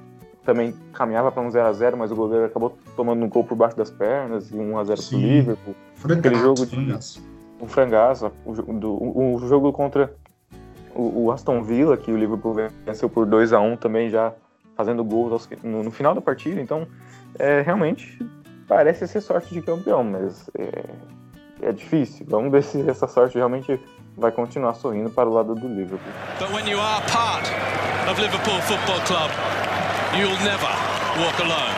também 0.42 0.74
caminhava 0.94 1.30
para 1.30 1.42
um 1.42 1.50
0 1.50 1.66
a 1.66 1.72
0 1.74 1.98
mas 1.98 2.10
o 2.10 2.16
goleiro 2.16 2.46
acabou 2.46 2.74
tomando 2.96 3.22
um 3.22 3.28
gol 3.28 3.44
por 3.44 3.54
baixo 3.54 3.76
das 3.76 3.90
pernas 3.90 4.50
e 4.50 4.56
1 4.56 4.78
a 4.78 4.84
0 4.84 5.02
para 5.02 5.14
o 5.14 5.20
Liverpool. 5.20 5.74
Frangaço, 5.94 6.18
Aquele 6.20 6.34
jogo 6.36 6.66
de 6.66 6.74
frangaço. 6.74 7.22
um 7.60 7.68
frangaço, 7.68 8.32
o, 8.46 8.52
do, 8.54 8.92
o, 8.94 9.34
o 9.34 9.46
jogo 9.46 9.70
contra 9.74 10.10
o, 10.94 11.24
o, 11.24 11.30
Aston 11.30 11.62
Villa 11.62 11.98
que 11.98 12.10
o 12.10 12.16
Liverpool 12.16 12.56
venceu 12.86 13.10
por 13.10 13.26
2 13.26 13.52
a 13.52 13.60
1 13.60 13.76
também 13.76 14.08
já 14.08 14.32
fazendo 14.74 15.04
gols 15.04 15.46
no, 15.62 15.82
no 15.82 15.90
final 15.90 16.14
da 16.14 16.22
partida. 16.22 16.62
Então, 16.62 16.86
é, 17.38 17.60
realmente 17.60 18.18
parece 18.66 19.06
ser 19.06 19.20
sorte 19.20 19.52
de 19.52 19.60
campeão, 19.60 20.02
mas 20.02 20.48
é, 20.58 20.82
é 21.62 21.72
difícil. 21.72 22.26
Vamos 22.28 22.52
ver 22.52 22.62
se 22.62 22.88
essa 22.88 23.06
sorte 23.06 23.36
realmente 23.36 23.80
vai 24.16 24.30
continuar 24.30 24.74
sorrindo 24.74 25.10
para 25.10 25.28
o 25.28 25.32
lado 25.32 25.54
do 25.54 25.68
Liverpool. 25.68 26.12
But 26.38 26.50
when 26.50 26.68
you 26.68 26.78
are 26.80 27.02
part 27.10 27.48
of 28.10 28.20
Liverpool 28.20 28.60
Football 28.62 29.00
Club, 29.06 29.30
You'll 30.14 30.38
never 30.44 30.68
walk 31.18 31.40
alone. 31.40 31.74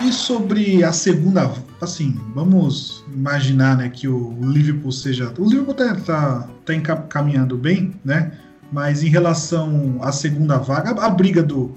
E 0.00 0.12
sobre 0.12 0.84
a 0.84 0.92
segunda, 0.92 1.52
assim, 1.80 2.16
vamos 2.32 3.04
imaginar, 3.12 3.76
né, 3.76 3.88
que 3.88 4.06
o 4.06 4.38
Liverpool 4.40 4.92
seja, 4.92 5.34
o 5.36 5.48
Liverpool 5.48 5.74
tá, 5.74 5.96
tá, 5.96 6.48
tá 6.64 6.96
caminhando 7.08 7.58
bem, 7.58 7.92
né? 8.04 8.38
Mas 8.70 9.02
em 9.02 9.08
relação 9.08 9.98
à 10.00 10.12
segunda 10.12 10.58
vaga, 10.58 10.92
a, 10.92 11.06
a 11.06 11.10
briga 11.10 11.42
do, 11.42 11.74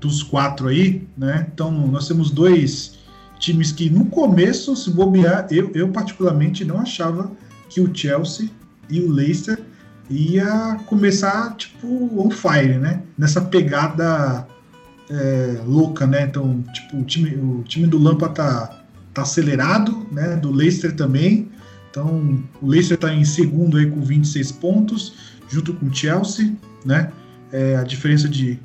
dos 0.00 0.22
quatro 0.22 0.68
aí, 0.68 1.06
né? 1.18 1.46
Então 1.52 1.70
nós 1.70 2.08
temos 2.08 2.30
dois 2.30 2.98
times 3.42 3.72
que 3.72 3.90
no 3.90 4.06
começo, 4.06 4.74
se 4.76 4.90
bobear, 4.90 5.48
eu, 5.50 5.70
eu 5.74 5.88
particularmente 5.88 6.64
não 6.64 6.80
achava 6.80 7.30
que 7.68 7.80
o 7.80 7.92
Chelsea 7.92 8.48
e 8.88 9.00
o 9.00 9.10
Leicester 9.10 9.58
ia 10.08 10.78
começar 10.86 11.54
tipo 11.56 11.86
on 12.16 12.30
fire, 12.30 12.78
né? 12.78 13.02
Nessa 13.18 13.40
pegada 13.40 14.46
é, 15.10 15.60
louca, 15.66 16.06
né? 16.06 16.22
Então, 16.22 16.62
tipo, 16.72 16.98
o 16.98 17.04
time, 17.04 17.30
o 17.34 17.64
time 17.64 17.86
do 17.86 17.98
Lampa 17.98 18.28
tá, 18.28 18.84
tá 19.12 19.22
acelerado, 19.22 20.06
né? 20.12 20.36
Do 20.36 20.52
Leicester 20.52 20.94
também. 20.94 21.50
Então, 21.90 22.42
o 22.60 22.66
Leicester 22.66 22.94
está 22.94 23.12
em 23.12 23.24
segundo 23.24 23.76
aí 23.76 23.90
com 23.90 24.00
26 24.00 24.52
pontos, 24.52 25.14
junto 25.48 25.74
com 25.74 25.86
o 25.86 25.94
Chelsea, 25.94 26.54
né? 26.84 27.10
É, 27.50 27.76
a 27.76 27.82
diferença 27.82 28.28
de, 28.28 28.58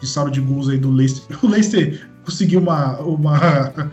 de 0.00 0.06
saldo 0.06 0.30
de 0.30 0.40
gols 0.40 0.68
aí 0.68 0.78
do 0.78 0.90
Leicester. 0.90 1.38
O 1.42 1.48
Leicester 1.48 2.13
conseguiu 2.24 2.60
uma, 2.60 2.98
uma, 3.00 3.90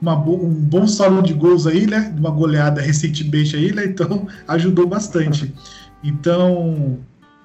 uma 0.00 0.16
um 0.16 0.54
bom 0.54 0.86
saldo 0.86 1.22
de 1.22 1.34
gols 1.34 1.66
aí, 1.66 1.86
né? 1.86 2.14
Uma 2.16 2.30
goleada 2.30 2.80
recentemente 2.80 3.56
aí, 3.56 3.72
né? 3.72 3.84
Então, 3.84 4.26
ajudou 4.48 4.86
bastante. 4.86 5.54
Então, 6.02 6.98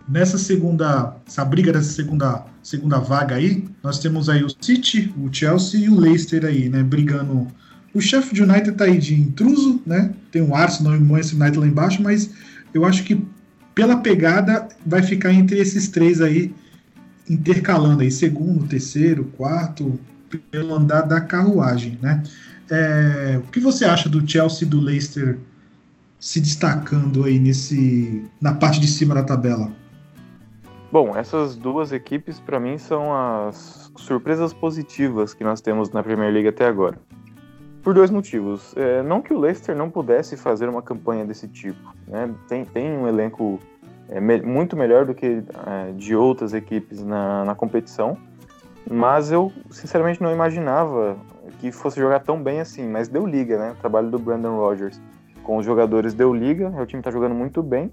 nessa 0.08 0.38
segunda, 0.38 1.16
essa 1.28 1.44
briga 1.44 1.74
dessa 1.74 1.92
segunda, 1.92 2.46
segunda 2.64 3.00
vaga 3.00 3.36
aí, 3.36 3.66
nós 3.84 4.00
temos 4.00 4.30
aí 4.30 4.44
o 4.44 4.48
City, 4.62 5.14
o 5.18 5.32
Chelsea 5.32 5.82
e 5.82 5.90
o 5.90 6.00
Leicester 6.00 6.46
aí, 6.46 6.70
né, 6.70 6.84
brigando. 6.84 7.48
O 7.94 8.02
Sheffield 8.02 8.44
United 8.44 8.78
tá 8.78 8.86
aí 8.86 8.98
de 8.98 9.20
intruso, 9.20 9.82
né? 9.86 10.14
Tem 10.32 10.42
o 10.42 10.54
Arsenal 10.54 10.96
e 10.96 10.98
o 10.98 11.02
Manchester 11.02 11.40
United 11.40 11.60
lá 11.60 11.68
embaixo, 11.68 12.04
mas 12.04 12.30
eu 12.74 12.84
acho 12.86 13.04
que 13.04 13.26
pela 13.74 13.98
pegada 13.98 14.68
vai 14.86 15.02
ficar 15.02 15.34
entre 15.34 15.60
esses 15.60 15.88
três 15.90 16.22
aí 16.22 16.54
intercalando 17.30 18.02
aí 18.02 18.12
segundo, 18.12 18.68
terceiro, 18.68 19.26
quarto, 19.38 20.00
pelo 20.52 20.76
andar 20.76 21.02
da 21.02 21.22
carruagem, 21.22 21.98
né? 22.02 22.24
É, 22.70 23.40
o 23.44 23.52
que 23.52 23.60
você 23.60 23.86
acha 23.86 24.10
do 24.10 24.28
Chelsea 24.28 24.66
e 24.66 24.70
do 24.70 24.80
Leicester 24.80 25.38
se 26.20 26.40
destacando 26.40 27.24
aí 27.24 27.38
nesse 27.38 28.26
na 28.42 28.54
parte 28.54 28.80
de 28.80 28.88
cima 28.88 29.14
da 29.14 29.24
tabela? 29.24 29.72
Bom, 30.92 31.16
essas 31.16 31.56
duas 31.56 31.92
equipes 31.92 32.40
para 32.40 32.60
mim 32.60 32.78
são 32.78 33.14
as 33.14 33.92
surpresas 33.98 34.54
positivas 34.54 35.34
que 35.34 35.44
nós 35.44 35.62
temos 35.62 35.92
na 35.92 36.02
Premier 36.02 36.32
League 36.32 36.48
até 36.48 36.66
agora. 36.66 36.98
Por 37.84 37.94
dois 37.94 38.10
motivos. 38.10 38.74
É, 38.76 39.04
não 39.04 39.22
que 39.22 39.34
o 39.34 39.40
Leicester 39.40 39.76
não 39.76 39.90
pudesse 39.90 40.36
fazer 40.36 40.68
uma 40.68 40.82
campanha 40.82 41.26
desse 41.26 41.48
tipo. 41.48 41.94
Né? 42.08 42.34
Tem, 42.48 42.66
tem 42.66 42.92
um 42.92 43.08
elenco 43.08 43.60
é, 44.10 44.20
me, 44.20 44.42
muito 44.42 44.76
melhor 44.76 45.06
do 45.06 45.14
que 45.14 45.44
é, 45.68 45.92
de 45.94 46.16
outras 46.16 46.54
equipes 46.54 47.04
na, 47.04 47.46
na 47.46 47.56
competição. 47.56 48.18
Mas 48.90 49.32
eu, 49.32 49.52
sinceramente, 49.72 50.22
não 50.22 50.32
imaginava 50.32 51.18
que 51.60 51.72
fosse 51.72 52.00
jogar 52.00 52.20
tão 52.20 52.42
bem 52.42 52.60
assim. 52.60 52.88
Mas 52.88 53.08
deu 53.08 53.26
liga, 53.26 53.58
né? 53.58 53.72
O 53.72 53.76
trabalho 53.76 54.10
do 54.10 54.20
Brandon 54.20 54.58
Rodgers 54.58 55.00
com 55.46 55.58
os 55.58 55.66
jogadores 55.66 56.14
deu 56.14 56.34
liga, 56.34 56.70
o 56.70 56.86
time 56.86 57.00
está 57.00 57.12
jogando 57.12 57.36
muito 57.36 57.62
bem. 57.62 57.92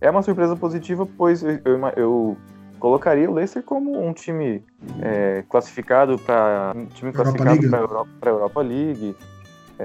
É 0.00 0.10
uma 0.10 0.22
surpresa 0.22 0.56
positiva, 0.56 1.06
pois 1.16 1.42
eu, 1.42 1.60
eu, 1.64 1.88
eu 1.96 2.36
colocaria 2.80 3.30
o 3.30 3.34
Leicester 3.34 3.62
como 3.62 4.02
um 4.02 4.12
time 4.12 4.64
é, 5.00 5.44
classificado 5.48 6.18
para 6.18 6.72
um 6.74 6.86
time 6.86 7.12
classificado 7.12 7.68
para 7.68 7.78
a 7.78 7.82
Europa, 7.82 8.10
Europa, 8.24 8.62
League, 8.62 9.14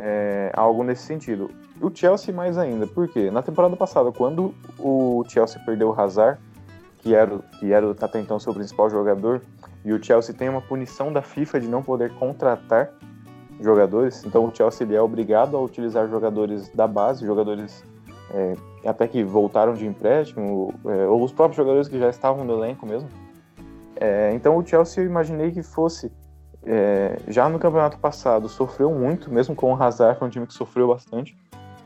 é, 0.01 0.51
algo 0.53 0.84
nesse 0.84 1.03
sentido. 1.03 1.50
O 1.82 1.89
Chelsea 1.94 2.34
mais 2.34 2.58
ainda, 2.58 2.86
porque 2.88 3.32
na 3.32 3.41
temporada 3.41 3.75
passada, 3.75 4.12
quando 4.12 4.53
o 4.77 5.24
Chelsea 5.27 5.62
perdeu 5.65 5.89
o 5.89 6.00
Hazard, 6.00 6.39
que 6.98 7.15
era, 7.15 7.39
que 7.60 7.72
era 7.72 7.91
até 7.91 8.20
então 8.20 8.39
seu 8.39 8.53
principal 8.53 8.89
jogador, 8.89 9.41
e 9.84 9.94
o 9.94 10.03
Chelsea 10.03 10.36
tem 10.36 10.50
uma 10.50 10.62
punição 10.62 11.12
da 11.12 11.22
FIFA 11.22 11.62
de 11.62 11.68
não 11.68 11.82
poder 11.82 12.13
contratar 12.15 12.91
jogadores. 13.62 14.24
Então 14.25 14.46
o 14.46 14.56
Chelsea 14.56 14.86
ele 14.86 14.96
é 14.96 15.01
obrigado 15.01 15.56
a 15.56 15.62
utilizar 15.62 16.08
jogadores 16.10 16.70
da 16.70 16.88
base, 16.88 17.25
jogadores 17.25 17.84
é, 18.32 18.56
até 18.86 19.08
que 19.08 19.24
voltaram 19.24 19.74
de 19.74 19.86
empréstimo, 19.86 20.74
é, 20.86 21.06
ou 21.08 21.24
os 21.24 21.32
próprios 21.32 21.58
jogadores 21.58 21.88
que 21.88 21.98
já 21.98 22.10
estavam 22.10 22.44
no 22.44 22.53
elenco 22.53 22.86
mesmo. 22.86 23.10
É, 23.96 24.32
então 24.34 24.56
o 24.58 24.65
Chelsea 24.65 25.03
eu 25.03 25.08
imaginei 25.08 25.51
que 25.51 25.63
fosse 25.63 26.12
é, 26.66 27.18
já 27.28 27.48
no 27.48 27.60
campeonato 27.60 27.98
passado 27.98 28.50
sofreu 28.50 28.92
muito, 28.92 29.32
mesmo 29.32 29.56
com 29.56 29.74
o 29.74 29.82
Hazard, 29.82 30.20
foi 30.20 30.28
um 30.28 30.32
time 30.32 30.48
que 30.48 30.54
sofreu 30.54 30.88
bastante. 30.88 31.38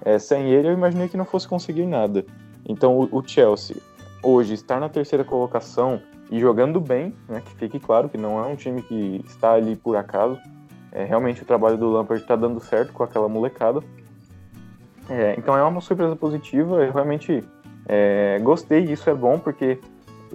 É, 0.04 0.20
sem 0.20 0.50
ele 0.50 0.68
eu 0.68 0.74
imaginei 0.74 1.08
que 1.08 1.18
não 1.18 1.26
fosse 1.26 1.48
conseguir 1.48 1.86
nada. 1.86 2.26
Então 2.68 2.98
o, 2.98 3.20
o 3.20 3.28
Chelsea 3.28 3.78
hoje 4.22 4.54
estar 4.54 4.80
na 4.80 4.90
terceira 4.90 5.24
colocação 5.24 6.02
e 6.32 6.40
jogando 6.40 6.80
bem, 6.80 7.14
né, 7.28 7.42
que 7.46 7.52
fique 7.56 7.80
claro 7.80 8.10
que 8.10 8.18
não 8.18 8.40
é 8.40 8.48
um 8.48 8.56
time 8.56 8.82
que 8.82 9.24
está 9.28 9.54
ali 9.54 9.76
por 9.76 9.96
acaso, 9.96 10.40
é, 10.92 11.04
realmente 11.04 11.42
o 11.42 11.46
trabalho 11.46 11.76
do 11.78 11.90
Lampard 11.90 12.22
está 12.22 12.36
dando 12.36 12.60
certo 12.60 12.94
com 12.94 13.04
aquela 13.04 13.28
molecada. 13.28 13.82
É, 15.10 15.36
então 15.38 15.58
é 15.58 15.64
uma 15.64 15.82
surpresa 15.82 16.16
positiva. 16.16 16.84
Eu 16.86 16.94
realmente 16.94 17.44
é, 17.88 18.40
gostei, 18.42 18.84
isso 18.84 19.10
é 19.10 19.14
bom 19.14 19.40
porque 19.40 19.80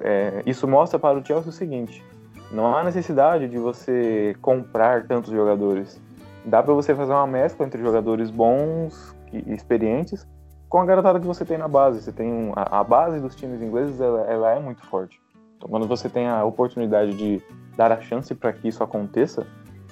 é, 0.00 0.42
isso 0.44 0.66
mostra 0.66 0.98
para 0.98 1.18
o 1.18 1.24
Chelsea 1.24 1.48
o 1.48 1.52
seguinte: 1.52 2.04
não 2.50 2.74
há 2.74 2.82
necessidade 2.82 3.48
de 3.48 3.58
você 3.58 4.34
comprar 4.40 5.06
tantos 5.06 5.30
jogadores. 5.30 6.00
Dá 6.44 6.62
para 6.62 6.72
você 6.72 6.94
fazer 6.94 7.12
uma 7.12 7.26
mescla 7.26 7.66
entre 7.66 7.82
jogadores 7.82 8.30
bons 8.30 9.14
e 9.32 9.52
experientes 9.52 10.26
com 10.68 10.80
a 10.80 10.86
garotada 10.86 11.20
que 11.20 11.26
você 11.26 11.44
tem 11.44 11.58
na 11.58 11.68
base. 11.68 12.00
Você 12.00 12.12
tem 12.12 12.32
um, 12.32 12.52
a, 12.56 12.80
a, 12.80 12.84
base 12.84 13.20
dos 13.20 13.34
times 13.34 13.60
ingleses 13.60 14.00
ela, 14.00 14.20
ela, 14.22 14.50
é 14.52 14.58
muito 14.58 14.84
forte. 14.86 15.20
Então, 15.56 15.68
quando 15.68 15.86
você 15.86 16.08
tem 16.08 16.28
a 16.28 16.44
oportunidade 16.44 17.14
de 17.16 17.42
dar 17.76 17.92
a 17.92 18.00
chance 18.00 18.34
para 18.34 18.52
que 18.52 18.68
isso 18.68 18.82
aconteça, 18.82 19.46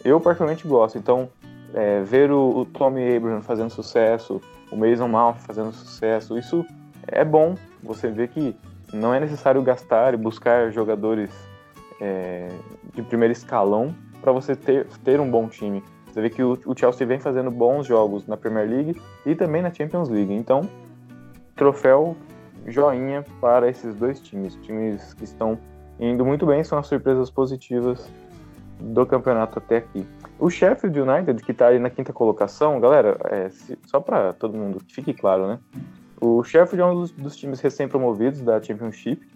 eu 0.05 0.21
particularmente 0.21 0.67
gosto. 0.67 0.97
Então, 0.97 1.29
é, 1.75 2.03
ver 2.03 2.31
o, 2.31 2.59
o, 2.59 2.65
Tommy 2.65 3.17
Abraham 3.17 3.43
fazendo 3.43 3.71
sucesso, 3.71 4.41
o 4.71 4.77
Mason 4.77 5.09
Mount 5.09 5.37
fazendo 5.39 5.73
sucesso, 5.73 6.39
isso 6.39 6.65
é 7.07 7.25
bom. 7.25 7.55
Você 7.83 8.09
vê 8.09 8.29
que 8.29 8.57
não 8.93 9.13
é 9.13 9.21
necessário 9.21 9.61
gastar 9.63 10.15
e 10.15 10.17
buscar 10.17 10.71
jogadores 10.71 11.31
é, 12.00 12.49
de 12.95 13.03
primeiro 13.03 13.33
escalão 13.33 13.95
para 14.21 14.33
você 14.33 14.55
ter, 14.57 14.87
ter 15.05 15.21
um 15.21 15.31
bom 15.31 15.49
time. 15.49 15.83
Você 16.07 16.21
vê 16.21 16.31
que 16.31 16.43
o, 16.43 16.59
o, 16.67 16.76
Chelsea 16.76 17.07
vem 17.07 17.21
fazendo 17.21 17.50
bons 17.50 17.87
jogos 17.87 18.26
na 18.26 18.37
Premier 18.37 18.69
League 18.69 19.00
e 19.25 19.35
também 19.35 19.62
na 19.62 19.73
Champions 19.73 20.09
League. 20.09 20.33
Então, 20.33 20.69
troféu 21.55 22.17
joinha 22.67 23.25
para 23.41 23.69
esses 23.69 23.95
dois 23.95 24.21
times. 24.21 24.55
Times 24.62 25.15
que 25.15 25.25
estão 25.25 25.59
indo 26.00 26.25
muito 26.25 26.47
bem, 26.47 26.65
são 26.65 26.79
as 26.79 26.87
surpresas 26.87 27.31
positivas 27.31 28.11
do 28.81 29.07
campeonato 29.07 29.59
até 29.59 29.79
aqui. 29.79 30.07
O 30.38 30.50
Sheffield 30.50 31.00
United, 31.00 31.43
que 31.43 31.53
está 31.53 31.69
ali 31.69 31.79
na 31.79 31.88
quinta 31.88 32.12
colocação, 32.12 32.79
galera, 32.79 33.17
é, 33.25 33.49
se, 33.49 33.79
só 33.87 34.00
para 34.00 34.33
todo 34.33 34.57
mundo 34.57 34.79
que 34.85 34.95
fique 34.95 35.15
claro, 35.15 35.47
né? 35.47 35.59
O 36.21 36.43
Sheffield 36.43 36.81
é 36.81 36.87
um 36.87 36.95
dos, 36.95 37.11
dos 37.11 37.37
times 37.37 37.61
recém-promovidos 37.61 38.43
da 38.43 38.62
Championship. 38.62 39.26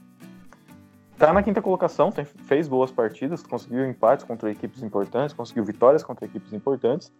Está 1.20 1.34
na 1.34 1.42
quinta 1.42 1.60
colocação, 1.60 2.10
tem, 2.10 2.24
fez 2.24 2.66
boas 2.66 2.90
partidas, 2.90 3.42
conseguiu 3.42 3.86
empates 3.86 4.24
contra 4.24 4.50
equipes 4.50 4.82
importantes, 4.82 5.34
conseguiu 5.34 5.62
vitórias 5.66 6.02
contra 6.02 6.24
equipes 6.24 6.50
importantes. 6.54 7.12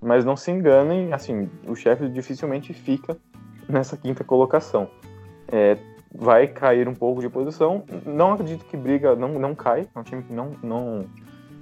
Mas 0.00 0.24
não 0.24 0.38
se 0.38 0.50
enganem, 0.50 1.12
assim, 1.12 1.50
o 1.68 1.76
Sheffield 1.76 2.14
dificilmente 2.14 2.72
fica 2.72 3.14
nessa 3.68 3.94
quinta 3.94 4.24
colocação. 4.24 4.88
É, 5.48 5.76
vai 6.14 6.46
cair 6.46 6.88
um 6.88 6.94
pouco 6.94 7.20
de 7.20 7.28
posição. 7.28 7.84
Não 8.06 8.32
acredito 8.32 8.64
que 8.64 8.74
briga, 8.74 9.14
não, 9.14 9.38
não 9.38 9.54
cai. 9.54 9.86
É 9.94 10.00
um 10.00 10.02
time 10.02 10.22
que 10.22 10.32
não, 10.32 10.56
não 10.62 11.04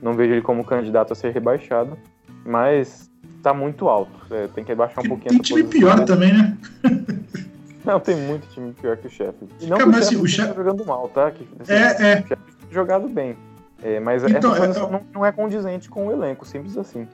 não 0.00 0.14
vejo 0.14 0.32
ele 0.32 0.42
como 0.42 0.64
candidato 0.64 1.12
a 1.12 1.16
ser 1.16 1.32
rebaixado, 1.32 1.98
mas 2.46 3.10
tá 3.42 3.52
muito 3.52 3.88
alto. 3.88 4.32
É, 4.32 4.46
tem 4.46 4.62
que 4.62 4.72
baixar 4.76 5.00
um 5.00 5.08
pouquinho. 5.08 5.30
Tem 5.30 5.40
time 5.40 5.64
pior 5.64 6.04
também, 6.04 6.32
né? 6.32 6.56
Não, 7.84 7.98
tem 7.98 8.16
muito 8.16 8.46
time 8.48 8.72
pior 8.72 8.96
que 8.96 9.06
o 9.06 9.10
Sheffield. 9.10 9.54
E 9.60 9.66
não 9.66 9.78
Cara, 9.78 9.90
que 9.90 10.16
o 10.16 10.26
Sheffield 10.26 10.54
tá 10.54 10.62
jogando 10.62 10.84
mal, 10.84 11.08
tá? 11.08 11.30
Que, 11.30 11.48
assim, 11.60 11.72
é, 11.72 12.12
é. 12.12 12.24
jogado 12.70 13.08
bem. 13.08 13.36
É, 13.82 13.98
mas 13.98 14.22
então, 14.24 14.54
essa 14.54 14.80
é, 14.80 14.90
não, 14.90 15.02
não 15.14 15.26
é 15.26 15.32
condizente 15.32 15.88
com 15.88 16.08
o 16.08 16.12
elenco, 16.12 16.46
simples 16.46 16.76
assim. 16.76 17.08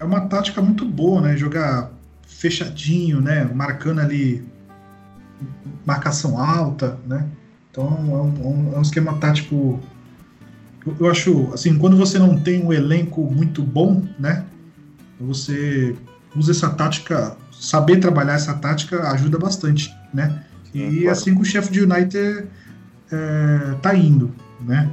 É 0.00 0.04
uma 0.04 0.22
tática 0.22 0.60
muito 0.60 0.84
boa, 0.84 1.20
né? 1.20 1.36
Jogar 1.36 1.90
fechadinho, 2.26 3.20
né? 3.20 3.44
Marcando 3.44 4.00
ali 4.00 4.44
marcação 5.86 6.38
alta, 6.38 6.98
né? 7.06 7.28
Então 7.70 7.86
é 7.86 8.46
um, 8.46 8.72
é 8.74 8.78
um 8.78 8.82
esquema 8.82 9.16
tático 9.18 9.80
eu 10.98 11.08
acho, 11.08 11.52
assim, 11.52 11.78
quando 11.78 11.96
você 11.96 12.18
não 12.18 12.38
tem 12.38 12.64
um 12.64 12.72
elenco 12.72 13.22
muito 13.22 13.62
bom, 13.62 14.02
né? 14.18 14.44
Você 15.20 15.94
usa 16.34 16.50
essa 16.50 16.70
tática, 16.70 17.36
saber 17.62 17.98
trabalhar 17.98 18.34
essa 18.34 18.54
tática 18.54 19.08
ajuda 19.10 19.38
bastante, 19.38 19.94
né? 20.12 20.44
E 20.74 21.02
claro. 21.02 21.10
assim 21.10 21.34
que 21.34 21.42
o 21.42 21.44
chefe 21.44 21.70
de 21.70 21.82
United 21.82 22.46
é, 23.10 23.74
tá 23.80 23.94
indo, 23.94 24.34
né? 24.60 24.90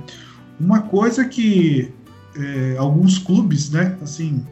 Uma 0.59 0.81
coisa 0.81 1.25
que 1.25 1.91
é, 2.35 2.75
alguns 2.77 3.17
clubes, 3.17 3.71
né? 3.71 3.97
Assim, 4.03 4.45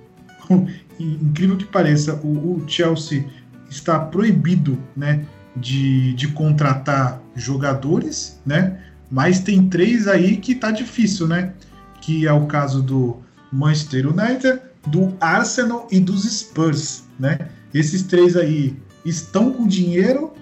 incrível 1.00 1.58
que 1.58 1.66
pareça, 1.66 2.16
o, 2.24 2.56
o, 2.56 2.64
Chelsea 2.68 3.26
está 3.70 4.00
proibido, 4.00 4.80
né? 4.96 5.26
de, 5.60 6.14
de 6.14 6.28
contratar 6.30 7.22
jogadores, 7.36 8.40
né? 8.46 8.80
Mas 9.10 9.40
tem 9.40 9.68
três 9.68 10.08
aí 10.08 10.38
que 10.38 10.54
tá 10.54 10.72
difícil, 10.72 11.28
né? 11.28 11.54
Que 12.02 12.28
é 12.28 12.34
o 12.34 12.46
caso 12.46 12.82
do 12.82 13.18
Manchester 13.52 14.08
United, 14.08 14.60
do 14.86 15.16
Arsenal 15.20 15.88
e 15.92 16.00
dos 16.00 16.24
Spurs, 16.24 17.06
né? 17.20 17.50
Esses 17.74 18.04
três 18.04 18.36
aí 18.36 18.76
estão 19.06 19.52
com 19.52 19.68
dinheiro, 19.68 20.34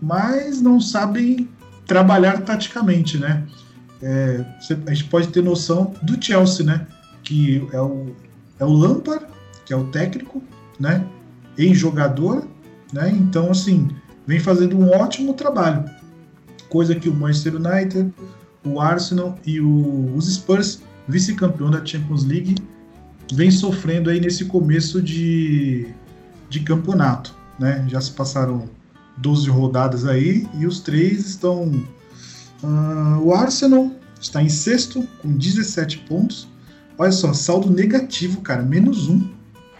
mas 0.00 0.60
não 0.60 0.80
sabem 0.80 1.48
trabalhar 1.86 2.42
taticamente, 2.42 3.18
né? 3.18 3.46
É, 4.02 4.44
a 4.86 4.94
gente 4.94 5.08
pode 5.08 5.28
ter 5.28 5.42
noção 5.42 5.94
do 6.02 6.22
Chelsea, 6.22 6.64
né? 6.64 6.86
Que 7.22 7.66
é 7.72 7.80
o, 7.80 8.14
é 8.58 8.64
o 8.64 8.72
Lampard, 8.72 9.24
que 9.64 9.72
é 9.72 9.76
o 9.76 9.84
técnico, 9.84 10.42
né? 10.78 11.06
Ex-jogador, 11.56 12.46
né? 12.92 13.10
Então, 13.10 13.50
assim, 13.50 13.88
vem 14.26 14.38
fazendo 14.38 14.76
um 14.76 14.90
ótimo 14.90 15.34
trabalho. 15.34 15.84
Coisa 16.68 16.94
que 16.94 17.08
o 17.08 17.14
Manchester 17.14 17.56
United, 17.56 18.12
o 18.64 18.80
Arsenal 18.80 19.38
e 19.46 19.60
o, 19.60 20.12
os 20.14 20.32
Spurs, 20.34 20.82
vice-campeão 21.08 21.70
da 21.70 21.84
Champions 21.84 22.24
League, 22.24 22.56
vem 23.32 23.50
sofrendo 23.50 24.10
aí 24.10 24.20
nesse 24.20 24.44
começo 24.44 25.00
de, 25.00 25.88
de 26.48 26.60
campeonato. 26.60 27.34
Né? 27.58 27.84
Já 27.88 28.00
se 28.00 28.12
passaram 28.12 28.68
12 29.16 29.48
rodadas 29.48 30.06
aí 30.06 30.46
e 30.54 30.66
os 30.66 30.80
três 30.80 31.26
estão. 31.26 31.64
Uh, 32.62 33.20
o 33.22 33.34
Arsenal 33.34 33.90
está 34.20 34.42
em 34.42 34.48
sexto 34.48 35.06
com 35.20 35.36
17 35.36 35.98
pontos. 36.08 36.48
Olha 36.98 37.12
só, 37.12 37.32
saldo 37.32 37.70
negativo, 37.70 38.40
cara, 38.40 38.62
menos 38.62 39.08
um. 39.08 39.28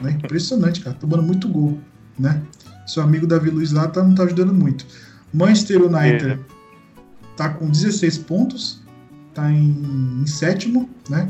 Né? 0.00 0.12
Impressionante, 0.12 0.80
cara, 0.80 0.96
tomando 0.98 1.22
muito 1.22 1.48
gol. 1.48 1.78
Né? 2.18 2.42
Seu 2.86 3.02
amigo 3.02 3.26
Davi 3.26 3.50
Luiz 3.50 3.72
lá 3.72 3.88
tá, 3.88 4.02
não 4.02 4.14
tá 4.14 4.24
ajudando 4.24 4.52
muito. 4.52 4.86
Manchester 5.32 5.82
United 5.82 6.30
é. 6.30 6.38
tá 7.36 7.48
com 7.48 7.68
16 7.68 8.18
pontos, 8.18 8.80
tá 9.34 9.50
em, 9.50 10.22
em 10.22 10.26
sétimo, 10.26 10.88
né? 11.10 11.28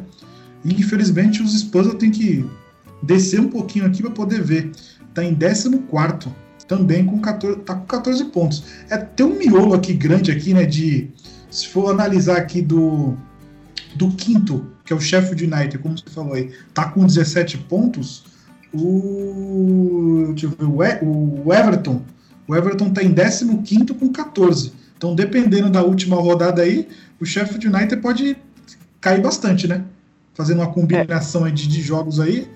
E 0.64 0.74
infelizmente 0.74 1.42
os 1.42 1.58
Spurs 1.58 1.86
eu 1.86 1.94
tenho 1.94 2.12
que 2.12 2.44
descer 3.02 3.40
um 3.40 3.48
pouquinho 3.48 3.86
aqui 3.86 4.02
para 4.02 4.10
poder 4.10 4.42
ver. 4.42 4.72
Tá 5.16 5.24
em 5.24 5.34
14 5.34 5.80
também 6.68 7.06
com 7.06 7.18
14, 7.20 7.60
tá 7.60 7.74
com 7.74 7.86
14 7.86 8.24
pontos. 8.26 8.64
É 8.90 8.98
tem 8.98 9.24
um 9.24 9.38
miolo 9.38 9.72
aqui 9.72 9.94
grande 9.94 10.30
aqui, 10.30 10.52
né, 10.52 10.66
de 10.66 11.08
se 11.50 11.68
for 11.68 11.90
analisar 11.90 12.36
aqui 12.36 12.60
do 12.60 13.16
do 13.94 14.10
quinto, 14.10 14.66
que 14.84 14.92
é 14.92 14.96
o 14.96 15.00
Sheffield 15.00 15.42
United, 15.42 15.78
como 15.78 15.96
você 15.96 16.10
falou 16.10 16.34
aí, 16.34 16.50
tá 16.74 16.90
com 16.90 17.06
17 17.06 17.56
pontos. 17.58 18.26
O, 18.74 20.32
deixa 20.32 20.46
eu 20.46 20.50
ver, 20.50 20.66
o 21.02 21.54
Everton, 21.54 22.02
o 22.46 22.54
Everton 22.54 22.90
tá 22.90 23.02
em 23.02 23.14
15 23.14 23.94
com 23.94 24.12
14. 24.12 24.70
Então, 24.98 25.14
dependendo 25.14 25.70
da 25.70 25.82
última 25.82 26.16
rodada 26.16 26.60
aí, 26.60 26.88
o 27.18 27.24
Sheffield 27.24 27.68
United 27.68 28.02
pode 28.02 28.36
cair 29.00 29.22
bastante, 29.22 29.66
né? 29.66 29.82
Fazendo 30.34 30.58
uma 30.58 30.70
combinação 30.70 31.46
é. 31.46 31.50
de, 31.50 31.66
de, 31.66 31.80
jogos 31.80 32.20
aí, 32.20 32.46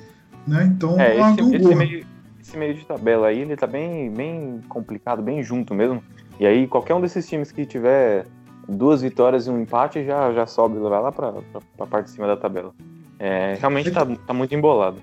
né? 0.46 0.70
Então, 0.76 1.00
é, 1.00 1.16
esse, 1.16 1.56
esse, 1.56 1.74
meio, 1.74 2.06
esse, 2.40 2.56
meio, 2.56 2.74
de 2.74 2.84
tabela 2.84 3.28
aí, 3.28 3.40
ele 3.40 3.56
tá 3.56 3.66
bem, 3.66 4.10
bem 4.10 4.60
complicado, 4.68 5.22
bem 5.22 5.42
junto 5.42 5.74
mesmo. 5.74 6.02
E 6.38 6.46
aí, 6.46 6.66
qualquer 6.66 6.94
um 6.94 7.00
desses 7.00 7.28
times 7.28 7.52
que 7.52 7.66
tiver 7.66 8.26
duas 8.68 9.02
vitórias 9.02 9.46
e 9.46 9.50
um 9.50 9.60
empate 9.60 10.04
já, 10.04 10.32
já 10.32 10.46
sobe, 10.46 10.78
vai 10.78 11.00
lá 11.00 11.12
pra, 11.12 11.32
pra, 11.32 11.60
pra 11.76 11.86
parte 11.86 12.06
de 12.06 12.12
cima 12.12 12.26
da 12.26 12.36
tabela. 12.36 12.72
É, 13.18 13.56
realmente 13.60 13.90
tá, 13.90 14.06
tá 14.26 14.32
muito 14.32 14.54
embolado. 14.54 15.00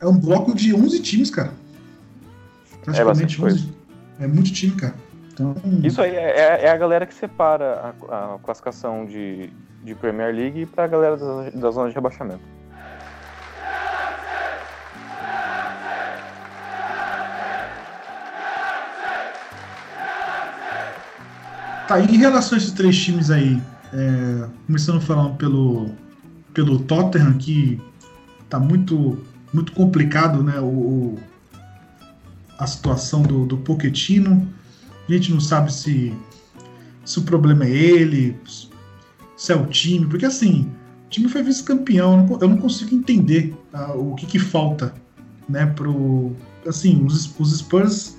É 0.00 0.06
um 0.06 0.16
bloco 0.16 0.54
de 0.54 0.74
11 0.74 1.00
times, 1.00 1.30
cara. 1.30 1.52
Praticamente 2.84 3.40
é 3.40 3.44
11. 3.44 3.74
É 4.20 4.26
muito 4.26 4.52
time, 4.52 4.76
cara. 4.76 4.94
Então... 5.32 5.54
Isso 5.82 6.00
aí 6.00 6.14
é, 6.14 6.30
é, 6.30 6.64
é 6.64 6.70
a 6.70 6.76
galera 6.76 7.06
que 7.06 7.14
separa 7.14 7.94
a, 8.08 8.34
a 8.34 8.38
classificação 8.38 9.04
de, 9.04 9.50
de 9.82 9.94
Premier 9.94 10.34
League 10.34 10.66
para 10.66 10.84
a 10.84 10.86
galera 10.86 11.16
da, 11.16 11.50
da 11.50 11.70
zona 11.70 11.88
de 11.88 11.94
rebaixamento. 11.94 12.57
Tá, 21.88 21.98
em 21.98 22.18
relação 22.18 22.56
a 22.56 22.60
esses 22.60 22.72
três 22.72 23.02
times 23.02 23.30
aí, 23.30 23.58
é, 23.94 24.46
começando 24.66 25.00
falando 25.00 25.36
pelo, 25.36 25.90
pelo 26.52 26.80
Tottenham, 26.80 27.32
que 27.38 27.80
tá 28.50 28.60
muito, 28.60 29.24
muito 29.54 29.72
complicado, 29.72 30.42
né? 30.42 30.60
O, 30.60 31.18
a 32.58 32.66
situação 32.66 33.22
do, 33.22 33.46
do 33.46 33.56
Pochettino. 33.56 34.46
A 35.08 35.12
gente 35.12 35.32
não 35.32 35.40
sabe 35.40 35.72
se, 35.72 36.14
se 37.06 37.18
o 37.20 37.22
problema 37.22 37.64
é 37.64 37.70
ele, 37.70 38.38
se 39.34 39.50
é 39.50 39.56
o 39.56 39.64
time, 39.64 40.04
porque 40.04 40.26
assim, 40.26 40.70
o 41.06 41.08
time 41.08 41.26
foi 41.26 41.42
vice-campeão, 41.42 42.38
eu 42.38 42.48
não 42.48 42.58
consigo 42.58 42.94
entender 42.94 43.56
tá, 43.72 43.94
o 43.94 44.14
que, 44.14 44.26
que 44.26 44.38
falta, 44.38 44.92
né, 45.48 45.64
pro... 45.64 46.36
Assim, 46.66 47.02
os, 47.02 47.34
os 47.40 47.56
Spurs, 47.56 48.18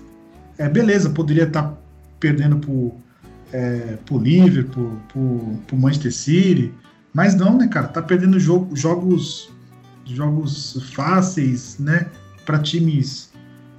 é, 0.58 0.68
beleza, 0.68 1.12
poderia 1.12 1.44
estar 1.44 1.64
tá 1.64 1.78
perdendo 2.20 2.58
pro, 2.58 2.98
é, 3.52 3.98
pro 4.06 4.20
Liverpool, 4.20 4.98
pro, 5.12 5.60
pro 5.68 5.78
Manchester 5.78 6.14
City, 6.14 6.74
mas 7.14 7.36
não, 7.36 7.58
né, 7.58 7.68
cara, 7.68 7.88
tá 7.88 8.02
perdendo 8.02 8.40
jogo, 8.40 8.76
jogos 8.76 9.52
jogos 10.06 10.92
fáceis, 10.94 11.78
né, 11.78 12.08
para 12.46 12.58
times 12.60 13.30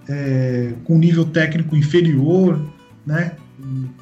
é, 0.09 0.75
com 0.85 0.99
nível 0.99 1.25
técnico 1.25 1.77
inferior, 1.77 2.61
né? 3.07 3.33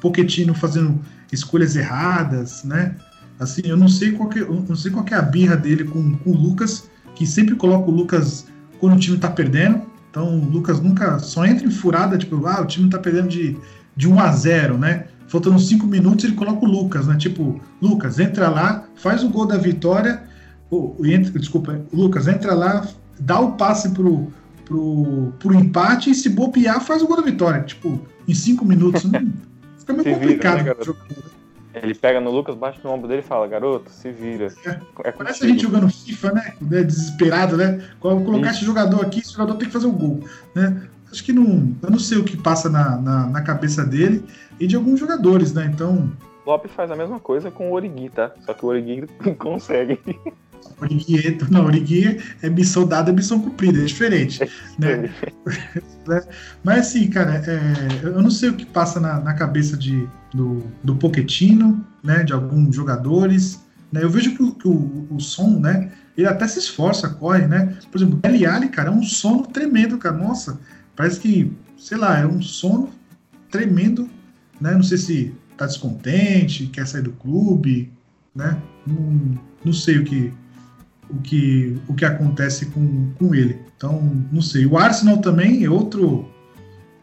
Pochettino 0.01 0.53
fazendo 0.53 0.99
escolhas 1.31 1.75
erradas, 1.75 2.63
né? 2.63 2.95
Assim, 3.39 3.61
eu 3.65 3.77
não 3.77 3.87
sei 3.87 4.11
qual 4.11 4.27
que, 4.27 4.39
não 4.41 4.75
sei 4.75 4.91
qual 4.91 5.05
é 5.09 5.13
a 5.13 5.21
birra 5.21 5.55
dele 5.55 5.83
com, 5.83 6.15
com 6.17 6.31
o 6.31 6.37
Lucas, 6.37 6.89
que 7.15 7.25
sempre 7.25 7.55
coloca 7.55 7.89
o 7.89 7.93
Lucas 7.93 8.47
quando 8.79 8.95
o 8.95 8.99
time 8.99 9.17
tá 9.17 9.29
perdendo. 9.29 9.81
Então, 10.09 10.39
o 10.39 10.49
Lucas 10.49 10.81
nunca 10.81 11.19
só 11.19 11.45
entra 11.45 11.65
em 11.65 11.71
furada, 11.71 12.17
tipo, 12.17 12.45
ah, 12.47 12.61
o 12.61 12.65
time 12.65 12.89
tá 12.89 12.97
perdendo 12.97 13.29
de, 13.29 13.55
de 13.95 14.07
1 14.07 14.19
a 14.19 14.31
0, 14.31 14.77
né? 14.77 15.05
Faltando 15.29 15.59
5 15.59 15.85
minutos, 15.85 16.25
ele 16.25 16.33
coloca 16.33 16.65
o 16.65 16.67
Lucas, 16.67 17.05
né? 17.05 17.15
Tipo, 17.15 17.61
Lucas, 17.79 18.19
entra 18.19 18.49
lá, 18.49 18.85
faz 18.95 19.23
o 19.23 19.29
gol 19.29 19.45
da 19.45 19.57
vitória. 19.57 20.23
Oh, 20.71 20.95
entra, 21.05 21.39
desculpa, 21.39 21.79
Lucas, 21.93 22.27
entra 22.27 22.55
lá, 22.55 22.87
dá 23.19 23.39
o 23.39 23.51
passe 23.51 23.89
pro, 23.91 24.27
pro, 24.65 25.31
pro 25.37 25.53
empate 25.53 26.09
e 26.09 26.15
se 26.15 26.29
bobear 26.29 26.81
faz 26.81 27.03
o 27.03 27.07
gol 27.07 27.17
da 27.17 27.21
vitória. 27.21 27.61
Tipo, 27.61 28.01
em 28.27 28.33
cinco 28.33 28.65
minutos. 28.65 29.03
Não, 29.03 29.21
fica 29.77 29.93
meio 29.93 30.15
complicado. 30.15 30.63
Vira, 30.63 30.75
né, 30.75 30.93
ele 31.75 31.93
pega 31.93 32.19
no 32.19 32.31
Lucas, 32.31 32.55
bate 32.55 32.79
no 32.83 32.89
ombro 32.89 33.07
dele 33.07 33.21
e 33.21 33.23
fala, 33.23 33.47
garoto, 33.47 33.91
se 33.91 34.11
vira. 34.11 34.47
É, 34.65 34.79
é 35.09 35.11
parece 35.11 35.45
a 35.45 35.47
gente 35.47 35.61
jogando 35.61 35.87
FIFA, 35.89 36.31
né? 36.31 36.53
Desesperado, 36.59 37.55
né? 37.55 37.83
Colocar 37.99 38.49
esse 38.49 38.65
jogador 38.65 39.05
aqui, 39.05 39.19
esse 39.19 39.33
jogador 39.33 39.53
tem 39.55 39.67
que 39.67 39.73
fazer 39.73 39.85
o 39.85 39.89
um 39.89 39.93
gol. 39.93 40.23
Né? 40.55 40.87
Acho 41.11 41.23
que 41.23 41.31
não. 41.31 41.71
Eu 41.83 41.91
não 41.91 41.99
sei 41.99 42.17
o 42.17 42.23
que 42.23 42.35
passa 42.35 42.67
na, 42.67 42.97
na, 42.97 43.27
na 43.27 43.41
cabeça 43.43 43.85
dele 43.85 44.23
e 44.59 44.67
de 44.67 44.75
alguns 44.75 44.99
jogadores, 44.99 45.53
né? 45.53 45.69
Então. 45.73 46.11
Lopes 46.45 46.71
faz 46.71 46.91
a 46.91 46.95
mesma 46.95 47.19
coisa 47.19 47.51
com 47.51 47.69
o 47.69 47.73
Origui, 47.73 48.09
tá? 48.09 48.31
Só 48.45 48.53
que 48.53 48.65
o 48.65 48.69
Origui 48.69 49.07
consegue. 49.37 49.99
Origui, 50.81 51.37
não, 51.49 51.65
Origui 51.65 52.19
é 52.41 52.49
missão 52.49 52.85
dada, 52.85 53.11
missão 53.11 53.39
cumprida, 53.39 53.79
é 53.79 53.85
diferente. 53.85 54.39
né? 54.77 55.09
Mas 56.63 56.79
assim, 56.79 57.09
cara, 57.09 57.43
é, 57.45 58.05
eu 58.05 58.21
não 58.21 58.31
sei 58.31 58.49
o 58.49 58.55
que 58.55 58.65
passa 58.65 58.99
na, 58.99 59.19
na 59.19 59.33
cabeça 59.33 59.77
de, 59.77 60.07
do, 60.33 60.63
do 60.83 60.95
Pochettino, 60.95 61.85
né, 62.03 62.23
de 62.23 62.33
alguns 62.33 62.75
jogadores. 62.75 63.63
Né? 63.91 64.03
Eu 64.03 64.09
vejo 64.09 64.35
que, 64.35 64.43
o, 64.43 64.51
que 64.53 64.67
o, 64.67 65.07
o, 65.11 65.19
som, 65.19 65.59
né, 65.59 65.91
ele 66.17 66.27
até 66.27 66.47
se 66.47 66.59
esforça, 66.59 67.09
corre, 67.09 67.47
né? 67.47 67.77
Por 67.91 67.97
exemplo, 67.97 68.19
o 68.21 68.27
Ali, 68.27 68.69
cara, 68.69 68.89
é 68.89 68.91
um 68.91 69.03
sono 69.03 69.45
tremendo, 69.45 69.97
cara. 69.97 70.17
Nossa, 70.17 70.59
parece 70.95 71.19
que, 71.19 71.51
sei 71.77 71.97
lá, 71.97 72.17
é 72.19 72.25
um 72.25 72.41
sono 72.41 72.89
tremendo, 73.49 74.09
né? 74.59 74.73
Não 74.73 74.83
sei 74.83 74.97
se 74.97 75.35
tá 75.57 75.65
descontente, 75.65 76.67
quer 76.67 76.87
sair 76.87 77.01
do 77.01 77.11
clube, 77.11 77.91
né? 78.35 78.61
Não, 78.85 79.39
não 79.63 79.73
sei 79.73 79.97
o 79.97 80.03
que, 80.03 80.33
o 81.09 81.17
que, 81.21 81.77
o 81.87 81.93
que 81.93 82.05
acontece 82.05 82.67
com, 82.67 83.11
com 83.17 83.35
ele. 83.35 83.59
Então, 83.75 84.25
não 84.31 84.41
sei. 84.41 84.65
O 84.65 84.77
Arsenal 84.77 85.17
também 85.17 85.63
é 85.63 85.69
outro 85.69 86.29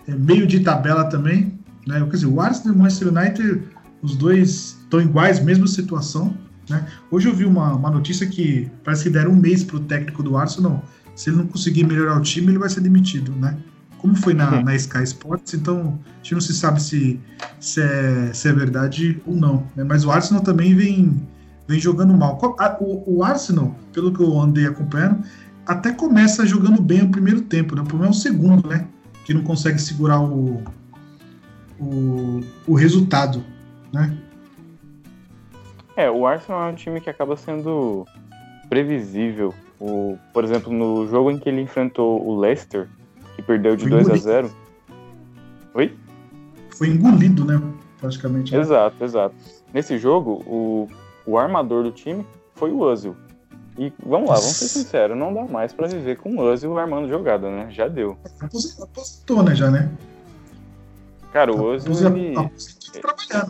é 0.07 0.15
meio 0.15 0.47
de 0.47 0.61
tabela 0.61 1.05
também. 1.05 1.59
Né? 1.87 2.01
Quer 2.01 2.11
dizer, 2.11 2.27
o 2.27 2.41
Arsenal 2.41 2.75
e 2.75 2.77
o 2.77 2.81
Manchester 2.81 3.09
United, 3.09 3.63
os 4.03 4.17
dois 4.17 4.79
estão 4.83 5.01
iguais, 5.01 5.41
mesma 5.41 5.67
situação. 5.67 6.37
Né? 6.69 6.87
Hoje 7.11 7.29
eu 7.29 7.35
vi 7.35 7.45
uma, 7.45 7.75
uma 7.75 7.91
notícia 7.91 8.27
que 8.27 8.71
parece 8.85 9.05
que 9.05 9.11
deram 9.11 9.33
um 9.33 9.37
mês 9.37 9.65
para 9.65 9.77
o 9.77 9.81
técnico 9.81 10.23
do 10.23 10.37
Arsenal. 10.37 10.85
Se 11.15 11.31
ele 11.31 11.39
não 11.39 11.47
conseguir 11.47 11.85
melhorar 11.85 12.19
o 12.19 12.23
time, 12.23 12.49
ele 12.49 12.59
vai 12.59 12.69
ser 12.69 12.81
demitido. 12.81 13.33
Né? 13.33 13.57
Como 13.99 14.15
foi 14.17 14.35
na, 14.35 14.63
na 14.63 14.75
Sky 14.75 15.03
Sports, 15.03 15.55
então 15.55 15.99
a 16.05 16.17
gente 16.23 16.35
não 16.35 16.41
se 16.41 16.55
sabe 16.55 16.81
se, 16.83 17.21
se, 17.59 17.81
é, 17.81 18.31
se 18.33 18.49
é 18.49 18.53
verdade 18.53 19.21
ou 19.27 19.35
não. 19.35 19.67
Né? 19.75 19.85
Mas 19.85 20.05
o 20.05 20.11
Arsenal 20.11 20.43
também 20.43 20.75
vem 20.75 21.27
vem 21.67 21.81
jogando 21.81 22.15
mal. 22.15 22.39
O, 22.81 23.19
o, 23.19 23.25
Arsenal, 23.25 23.75
pelo 23.93 24.13
que 24.13 24.23
eu 24.23 24.39
andei 24.39 24.67
acompanhando, 24.67 25.25
até 25.67 25.93
começa 25.93 26.47
jogando 26.47 26.81
bem 26.81 27.03
o 27.03 27.11
primeiro 27.11 27.43
tempo, 27.43 27.75
né? 27.75 27.83
O 27.83 27.85
problema 27.85 28.13
é 28.13 28.17
o 28.17 28.19
segundo, 28.19 28.69
né? 28.69 28.87
Que 29.25 29.35
não 29.35 29.43
consegue 29.43 29.81
segurar 29.81 30.21
o, 30.21 30.63
o, 31.81 32.41
o 32.67 32.75
resultado, 32.75 33.43
né? 33.93 34.17
É, 35.97 36.11
o 36.11 36.27
Arsenal 36.27 36.69
é 36.69 36.73
um 36.73 36.75
time 36.75 37.01
que 37.01 37.11
acaba 37.11 37.37
sendo 37.37 38.07
previsível. 38.69 39.55
O, 39.81 40.17
por 40.33 40.45
exemplo, 40.45 40.73
no 40.73 41.09
jogo 41.09 41.31
em 41.31 41.39
que 41.39 41.49
ele 41.49 41.61
enfrentou 41.61 42.25
o 42.25 42.39
Leicester, 42.39 42.89
que 43.37 43.43
perdeu 43.43 43.77
de 43.77 43.83
Foi 43.83 44.03
2 44.03 44.11
a 44.11 44.17
0 44.17 44.51
Oi? 45.75 45.95
Foi 46.71 46.89
engolido, 46.89 47.45
né? 47.45 47.63
Praticamente. 48.01 48.53
Né? 48.53 48.61
Exato, 48.61 49.05
exato. 49.05 49.35
Nesse 49.73 49.99
jogo, 49.99 50.43
o, 50.47 50.89
o 51.27 51.39
armador 51.39 51.85
do 51.85 51.93
time 51.93 52.27
foi 52.55 52.71
o 52.71 52.81
Ozil. 52.81 53.15
E 53.79 53.93
vamos 54.05 54.31
lá, 54.31 54.37
vamos 54.37 54.57
ser 54.57 54.69
sinceros, 54.69 55.17
não 55.17 55.35
dá 55.35 55.45
mais 55.45 55.75
para 55.75 55.87
viver 55.87 56.17
com 56.17 56.35
o 56.35 56.41
Ozil 56.41 56.79
armando 56.79 57.09
jogada, 57.09 57.51
né? 57.51 57.69
Já 57.71 57.89
deu. 57.89 58.17
Aposentou, 58.41 59.43
né, 59.43 59.55
já, 59.55 59.71
né? 59.71 59.91
Cara, 61.31 61.53
o 61.53 61.63
Ozil, 61.63 61.93
ele, 62.07 62.35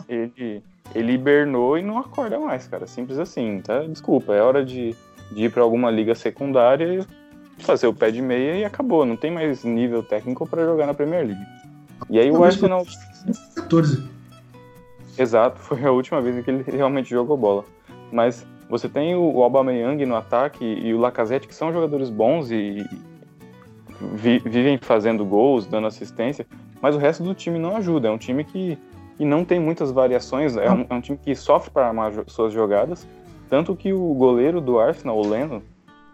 ele, 0.09 0.63
ele 0.93 1.13
hibernou 1.13 1.77
e 1.77 1.81
não 1.81 1.97
acorda 1.97 2.37
mais, 2.37 2.67
cara. 2.67 2.85
Simples 2.87 3.17
assim, 3.17 3.61
tá? 3.61 3.83
Desculpa, 3.83 4.33
é 4.33 4.41
hora 4.41 4.65
de, 4.65 4.93
de 5.31 5.45
ir 5.45 5.51
para 5.51 5.63
alguma 5.63 5.89
liga 5.89 6.13
secundária, 6.13 7.05
fazer 7.59 7.87
o 7.87 7.93
pé 7.93 8.11
de 8.11 8.21
meia 8.21 8.55
e 8.55 8.65
acabou. 8.65 9.05
Não 9.05 9.15
tem 9.15 9.31
mais 9.31 9.63
nível 9.63 10.03
técnico 10.03 10.47
para 10.47 10.65
jogar 10.65 10.85
na 10.85 10.93
Premier 10.93 11.25
League. 11.25 11.45
E 12.09 12.19
aí 12.19 12.31
o 12.31 12.43
Arsenal... 12.43 12.85
14. 13.55 14.03
Exato, 15.17 15.59
foi 15.61 15.83
a 15.83 15.91
última 15.91 16.21
vez 16.21 16.43
que 16.43 16.51
ele 16.51 16.63
realmente 16.63 17.09
jogou 17.09 17.35
bola. 17.35 17.65
Mas 18.11 18.45
você 18.69 18.87
tem 18.87 19.15
o 19.15 19.41
Aubameyang 19.41 20.05
no 20.05 20.15
ataque 20.15 20.63
e 20.63 20.93
o 20.93 20.99
Lacazette, 20.99 21.47
que 21.47 21.55
são 21.55 21.73
jogadores 21.73 22.09
bons 22.09 22.51
e 22.51 22.85
vi, 24.13 24.39
vivem 24.39 24.77
fazendo 24.77 25.25
gols, 25.25 25.65
dando 25.65 25.87
assistência, 25.87 26.45
mas 26.81 26.95
o 26.95 26.97
resto 26.97 27.23
do 27.23 27.33
time 27.33 27.57
não 27.57 27.75
ajuda. 27.77 28.07
É 28.07 28.11
um 28.11 28.17
time 28.17 28.43
que, 28.43 28.77
que 29.17 29.25
não 29.25 29.43
tem 29.43 29.59
muitas 29.59 29.91
variações, 29.91 30.55
é 30.55 30.71
um, 30.71 30.85
é 30.89 30.93
um 30.93 31.01
time 31.01 31.17
que 31.17 31.35
sofre 31.35 31.71
para 31.71 31.87
armar 31.87 32.11
suas 32.27 32.53
jogadas. 32.53 33.07
Tanto 33.49 33.75
que 33.75 33.93
o 33.93 34.13
goleiro 34.13 34.59
do 34.59 34.77
Arsenal, 34.77 35.17
o 35.17 35.27
Leno, 35.27 35.63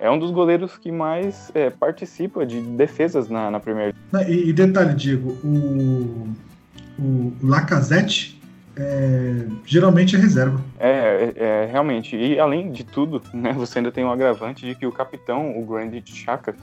é 0.04 0.12
um 0.12 0.20
dos 0.20 0.32
goleiros 0.32 0.78
que 0.78 0.92
mais 0.92 1.50
é, 1.56 1.70
participa 1.70 2.46
de 2.46 2.60
defesas 2.60 3.30
na, 3.30 3.50
na 3.50 3.58
Premier 3.58 3.96
League. 4.12 4.30
E, 4.30 4.50
e 4.50 4.54
detalhe, 4.54 4.94
Diego, 4.94 5.30
o, 5.42 6.28
o 7.00 7.34
Lacazette 7.42 8.38
é, 8.76 9.46
geralmente 9.66 10.18
é 10.18 10.20
reserva. 10.20 10.60
É, 10.78 10.89
é, 10.89 11.34
é, 11.38 11.70
realmente. 11.72 12.18
E 12.18 12.38
além 12.38 12.70
de 12.70 12.84
tudo, 12.84 13.22
né, 13.34 13.54
você 13.54 13.80
ainda 13.80 13.94
tem 13.94 14.04
um 14.04 14.12
agravante 14.12 14.66
de 14.66 14.76
que 14.76 14.86
o 14.86 14.92
capitão, 14.92 15.58
o 15.58 15.66
Grandit 15.66 16.13
Chaka, 16.13 16.54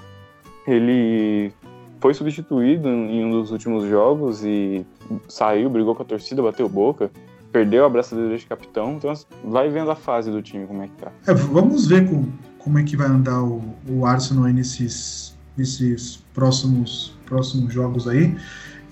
ele 0.67 1.51
foi 1.99 2.13
substituído 2.13 2.89
em 2.91 3.25
um 3.25 3.31
dos 3.31 3.51
últimos 3.51 3.89
jogos 3.89 4.45
e 4.45 4.85
saiu, 5.29 5.71
brigou 5.71 5.95
com 5.95 6.03
a 6.03 6.07
torcida, 6.07 6.43
bateu 6.43 6.69
boca, 6.69 7.11
perdeu 7.51 7.87
a 7.87 7.89
braçadeira 7.89 8.37
de 8.37 8.45
capitão. 8.45 8.97
Então 8.99 9.15
vai 9.43 9.71
vendo 9.71 9.91
a 9.91 9.97
fase 9.97 10.31
do 10.31 10.43
time, 10.43 10.67
como 10.67 10.83
é 10.83 10.89
que 10.89 10.97
tá. 11.03 11.11
É, 11.27 11.33
vamos 11.33 11.87
ver 11.87 12.07
com, 12.07 12.27
como 12.63 12.79
é 12.79 12.85
que 12.85 12.97
vai 12.97 13.09
andar 13.09 13.43
o, 13.43 13.63
o 13.89 14.07
Arsenal 14.07 14.45
aí 14.45 14.53
nesses, 14.53 15.37
nesses 15.57 16.17
próximos, 16.35 17.15
próximos 17.27 17.73
jogos 17.73 18.07
aí. 18.07 18.37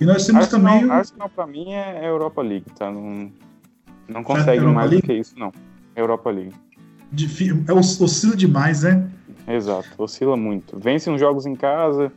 E 0.01 0.05
nós 0.05 0.25
temos 0.25 0.43
Arsenal, 0.43 0.71
também. 0.71 0.85
O... 0.85 0.91
Arsenal 0.91 1.29
pra 1.29 1.47
mim 1.47 1.73
é 1.73 2.07
Europa 2.07 2.41
League, 2.41 2.65
tá? 2.77 2.91
Não, 2.91 3.31
não 4.07 4.23
consegue 4.23 4.63
é 4.63 4.67
mais 4.67 4.89
League? 4.89 5.01
do 5.01 5.07
que 5.07 5.13
isso, 5.13 5.37
não. 5.37 5.51
Europa 5.95 6.29
League. 6.29 6.53
É, 7.67 7.73
oscila 7.73 8.35
demais, 8.35 8.83
né? 8.83 9.09
Exato, 9.47 9.89
oscila 9.97 10.37
muito. 10.37 10.77
Vence 10.79 11.09
uns 11.09 11.19
jogos 11.19 11.45
em 11.45 11.55
casa, 11.55 12.11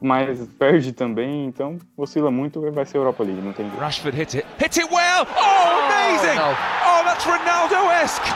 mas 0.00 0.48
perde 0.58 0.92
também, 0.92 1.46
então 1.46 1.78
oscila 1.96 2.30
muito 2.30 2.60
vai 2.72 2.84
ser 2.84 2.98
Europa 2.98 3.22
League, 3.22 3.40
não 3.40 3.52
tem 3.52 3.66
jeito. 3.66 3.80
Rashford 3.80 4.16
hit 4.16 4.36
it. 4.38 4.46
Hit 4.58 4.80
it 4.80 4.92
well! 4.92 5.26
Oh, 5.36 5.86
amazing! 5.86 6.38
Oh, 6.40 6.54
oh 6.86 7.04
that's 7.04 7.24
Ronaldo-esque! 7.24 8.26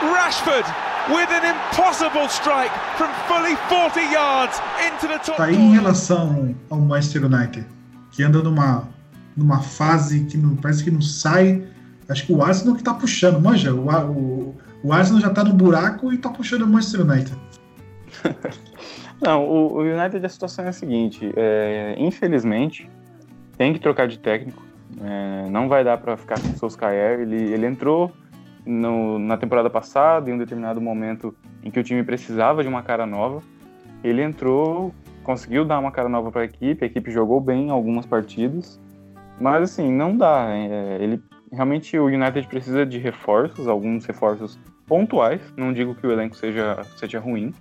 Rashford 0.00 0.91
with 1.08 1.30
an 1.30 1.44
impossible 1.44 2.28
strike 2.28 2.72
from 2.96 3.10
fully 3.26 3.56
40 3.68 4.00
yards 4.12 4.60
into 4.84 5.08
the 5.08 5.18
top. 5.18 5.36
Tá 5.36 5.44
aí 5.44 5.56
em 5.56 5.72
relação 5.72 6.54
ao 6.70 6.78
Manchester 6.78 7.24
United 7.24 7.66
que 8.12 8.22
anda 8.22 8.42
numa, 8.42 8.88
numa 9.36 9.60
fase 9.60 10.24
que 10.26 10.36
não, 10.36 10.54
parece 10.54 10.84
que 10.84 10.90
não 10.90 11.00
sai. 11.00 11.66
Acho 12.08 12.26
que 12.26 12.32
o 12.32 12.42
Arsenal 12.42 12.76
que 12.76 12.82
tá 12.82 12.94
puxando, 12.94 13.40
manja, 13.40 13.74
o, 13.74 13.88
o, 13.88 14.56
o 14.84 14.92
Arsenal 14.92 15.20
já 15.20 15.30
tá 15.30 15.42
no 15.42 15.54
buraco 15.54 16.12
e 16.12 16.18
tá 16.18 16.28
puxando 16.28 16.62
o 16.62 16.66
Manchester 16.66 17.00
United. 17.00 17.38
não, 19.20 19.44
o, 19.44 19.72
o, 19.74 19.80
United 19.80 20.24
a 20.24 20.28
situação 20.28 20.64
é 20.66 20.68
a 20.68 20.72
seguinte, 20.72 21.32
é, 21.36 21.94
infelizmente 21.98 22.88
tem 23.56 23.72
que 23.72 23.78
trocar 23.78 24.06
de 24.06 24.18
técnico, 24.18 24.62
é, 25.00 25.48
não 25.48 25.68
vai 25.68 25.82
dar 25.82 25.96
para 25.96 26.16
ficar 26.16 26.38
com 26.38 26.48
o 26.48 26.58
Solskjaer, 26.58 27.20
ele, 27.20 27.36
ele 27.36 27.66
entrou 27.66 28.12
no, 28.64 29.18
na 29.18 29.36
temporada 29.36 29.68
passada, 29.68 30.30
em 30.30 30.34
um 30.34 30.38
determinado 30.38 30.80
momento 30.80 31.34
em 31.62 31.70
que 31.70 31.80
o 31.80 31.84
time 31.84 32.02
precisava 32.02 32.62
de 32.62 32.68
uma 32.68 32.82
cara 32.82 33.06
nova, 33.06 33.42
ele 34.02 34.22
entrou 34.22 34.92
conseguiu 35.22 35.64
dar 35.64 35.78
uma 35.78 35.90
cara 35.90 36.08
nova 36.08 36.30
para 36.30 36.42
a 36.42 36.44
equipe, 36.44 36.84
a 36.84 36.86
equipe 36.86 37.10
jogou 37.10 37.40
bem 37.40 37.70
algumas 37.70 38.04
partidas, 38.04 38.80
mas 39.40 39.62
assim, 39.62 39.90
não 39.90 40.16
dá. 40.16 40.48
É, 40.50 40.98
ele 41.00 41.22
realmente 41.50 41.98
o 41.98 42.06
United 42.06 42.46
precisa 42.48 42.84
de 42.84 42.98
reforços, 42.98 43.66
alguns 43.68 44.04
reforços 44.04 44.58
pontuais. 44.86 45.40
Não 45.56 45.72
digo 45.72 45.94
que 45.94 46.06
o 46.06 46.12
elenco 46.12 46.36
seja, 46.36 46.82
seja 46.96 47.20
ruim, 47.20 47.54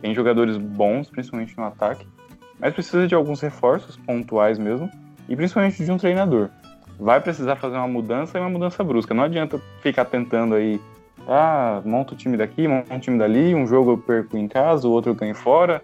tem 0.00 0.14
jogadores 0.14 0.56
bons, 0.56 1.10
principalmente 1.10 1.56
no 1.56 1.64
ataque, 1.64 2.06
mas 2.58 2.72
precisa 2.72 3.06
de 3.06 3.14
alguns 3.14 3.40
reforços 3.40 3.96
pontuais 3.96 4.58
mesmo, 4.58 4.90
e 5.28 5.36
principalmente 5.36 5.84
de 5.84 5.90
um 5.90 5.98
treinador. 5.98 6.50
Vai 7.00 7.18
precisar 7.18 7.56
fazer 7.56 7.76
uma 7.76 7.88
mudança 7.88 8.36
e 8.36 8.40
uma 8.40 8.50
mudança 8.50 8.84
brusca. 8.84 9.14
Não 9.14 9.24
adianta 9.24 9.58
ficar 9.80 10.04
tentando 10.04 10.54
aí, 10.54 10.78
ah, 11.26 11.80
monta 11.82 12.12
o 12.12 12.16
time 12.16 12.36
daqui, 12.36 12.68
monta 12.68 12.94
o 12.94 13.00
time 13.00 13.18
dali, 13.18 13.54
um 13.54 13.66
jogo 13.66 13.92
eu 13.92 13.98
perco 13.98 14.36
em 14.36 14.46
casa, 14.46 14.86
o 14.86 14.90
outro 14.90 15.12
eu 15.12 15.14
ganho 15.14 15.34
fora, 15.34 15.82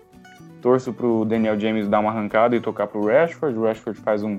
torço 0.61 0.93
pro 0.93 1.25
Daniel 1.25 1.59
James 1.59 1.89
dar 1.89 2.01
uma 2.01 2.11
arrancada 2.11 2.55
e 2.55 2.61
tocar 2.61 2.87
pro 2.87 3.07
Rashford. 3.07 3.59
O 3.59 3.65
Rashford 3.65 3.99
faz 3.99 4.23
um. 4.23 4.39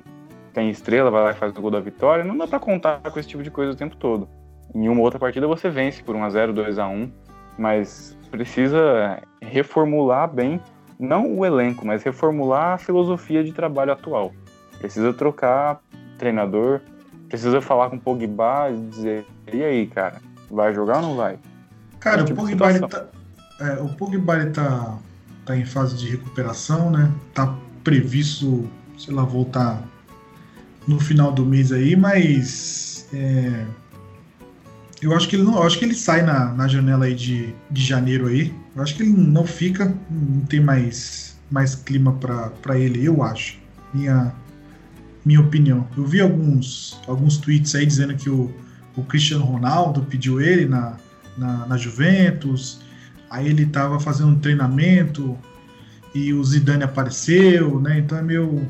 tem 0.54 0.70
estrela, 0.70 1.10
vai 1.10 1.24
lá 1.24 1.32
e 1.32 1.34
faz 1.34 1.58
o 1.58 1.62
gol 1.62 1.72
da 1.72 1.80
vitória. 1.80 2.24
Não 2.24 2.38
dá 2.38 2.46
para 2.46 2.60
contar 2.60 3.00
com 3.00 3.20
esse 3.20 3.28
tipo 3.28 3.42
de 3.42 3.50
coisa 3.50 3.72
o 3.72 3.76
tempo 3.76 3.96
todo. 3.96 4.30
Em 4.76 4.88
uma 4.88 5.02
outra 5.02 5.18
partida 5.18 5.48
você 5.48 5.70
vence 5.70 6.04
por 6.04 6.16
1x0, 6.16 6.54
2x1, 6.54 7.10
mas 7.58 8.16
precisa 8.30 9.20
reformular 9.42 10.32
bem, 10.32 10.62
não 11.00 11.40
o 11.40 11.44
elenco, 11.44 11.88
mas 11.88 12.04
reformular 12.04 12.74
a 12.74 12.78
filosofia 12.78 13.44
de 13.44 13.52
trabalho 13.52 13.94
atual. 13.94 14.32
Precisa 14.78 15.12
trocar 15.12 15.80
treinador, 16.18 16.82
precisa 17.30 17.62
falar 17.62 17.90
com 17.90 17.96
o 17.96 18.00
Pogba 18.00 18.70
e 18.72 18.90
dizer: 18.90 19.26
e 19.52 19.64
aí, 19.64 19.88
cara, 19.88 20.22
vai 20.50 20.74
jogar 20.74 20.98
ou 20.98 21.02
não 21.04 21.16
vai? 21.16 21.38
Cara, 22.00 22.24
tipo 22.24 22.42
o 22.42 22.46
Pogba, 22.46 22.88
tá, 22.88 23.06
é, 23.60 23.82
o 23.82 23.90
Pogba 23.90 24.46
tá 24.48 24.98
está 25.48 25.56
em 25.56 25.66
fase 25.66 25.96
de 25.96 26.10
recuperação, 26.10 26.92
né? 26.92 27.10
Tá 27.34 27.56
previsto, 27.84 28.70
sei 28.98 29.14
lá, 29.14 29.24
voltar 29.24 29.82
no 30.86 31.00
final 31.00 31.32
do 31.32 31.46
mês 31.46 31.72
aí, 31.72 31.96
mas 31.96 33.08
é, 33.14 33.66
eu 35.02 35.16
acho 35.16 35.30
que 35.30 35.38
ele 35.38 35.44
não, 35.44 35.64
acho 35.64 35.80
que 35.80 35.86
ele 35.86 35.96
sai 35.96 36.22
na, 36.22 36.54
na 36.54 36.68
janela 36.68 37.06
aí 37.06 37.16
de, 37.16 37.54
de 37.72 37.82
janeiro 37.82 38.28
aí. 38.28 38.54
Eu 38.76 38.84
acho 38.84 38.96
que 38.96 39.04
ele 39.04 39.12
não 39.12 39.46
fica, 39.46 39.94
não 40.10 40.42
tem 40.42 40.60
mais 40.60 41.38
mais 41.50 41.76
clima 41.76 42.12
para 42.62 42.78
ele, 42.78 43.06
eu 43.06 43.24
acho. 43.24 43.58
Minha 43.94 44.34
minha 45.28 45.42
opinião. 45.42 45.88
Eu 45.96 46.06
vi 46.06 46.22
alguns 46.22 47.00
alguns 47.08 47.38
tweets 47.38 47.76
aí 47.76 47.86
dizendo 47.86 48.16
que 48.16 48.30
o, 48.30 48.52
o 48.96 49.04
Cristiano 49.04 49.44
Ronaldo 49.44 50.02
pediu 50.04 50.42
ele 50.42 50.66
na, 50.66 50.98
na, 51.38 51.66
na 51.68 51.78
Juventus 51.78 52.80
Aí 53.30 53.48
ele 53.48 53.64
estava 53.64 54.00
fazendo 54.00 54.30
um 54.30 54.40
treinamento 54.40 55.38
e 56.16 56.34
o 56.34 56.44
Zidane 56.44 56.84
apareceu, 56.84 57.80
né? 57.80 58.00
Então 58.00 58.18
é 58.18 58.22
meio, 58.22 58.66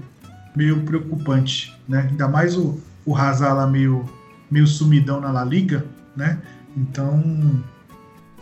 meio 0.55 0.81
preocupante, 0.81 1.73
né? 1.87 2.07
Ainda 2.09 2.27
mais 2.27 2.57
o, 2.57 2.79
o 3.05 3.15
Hazard 3.15 3.55
lá 3.55 3.67
meio, 3.67 4.05
meio 4.49 4.65
sumidão 4.65 5.21
na 5.21 5.31
La 5.31 5.43
Liga, 5.43 5.85
né? 6.15 6.39
Então 6.75 7.63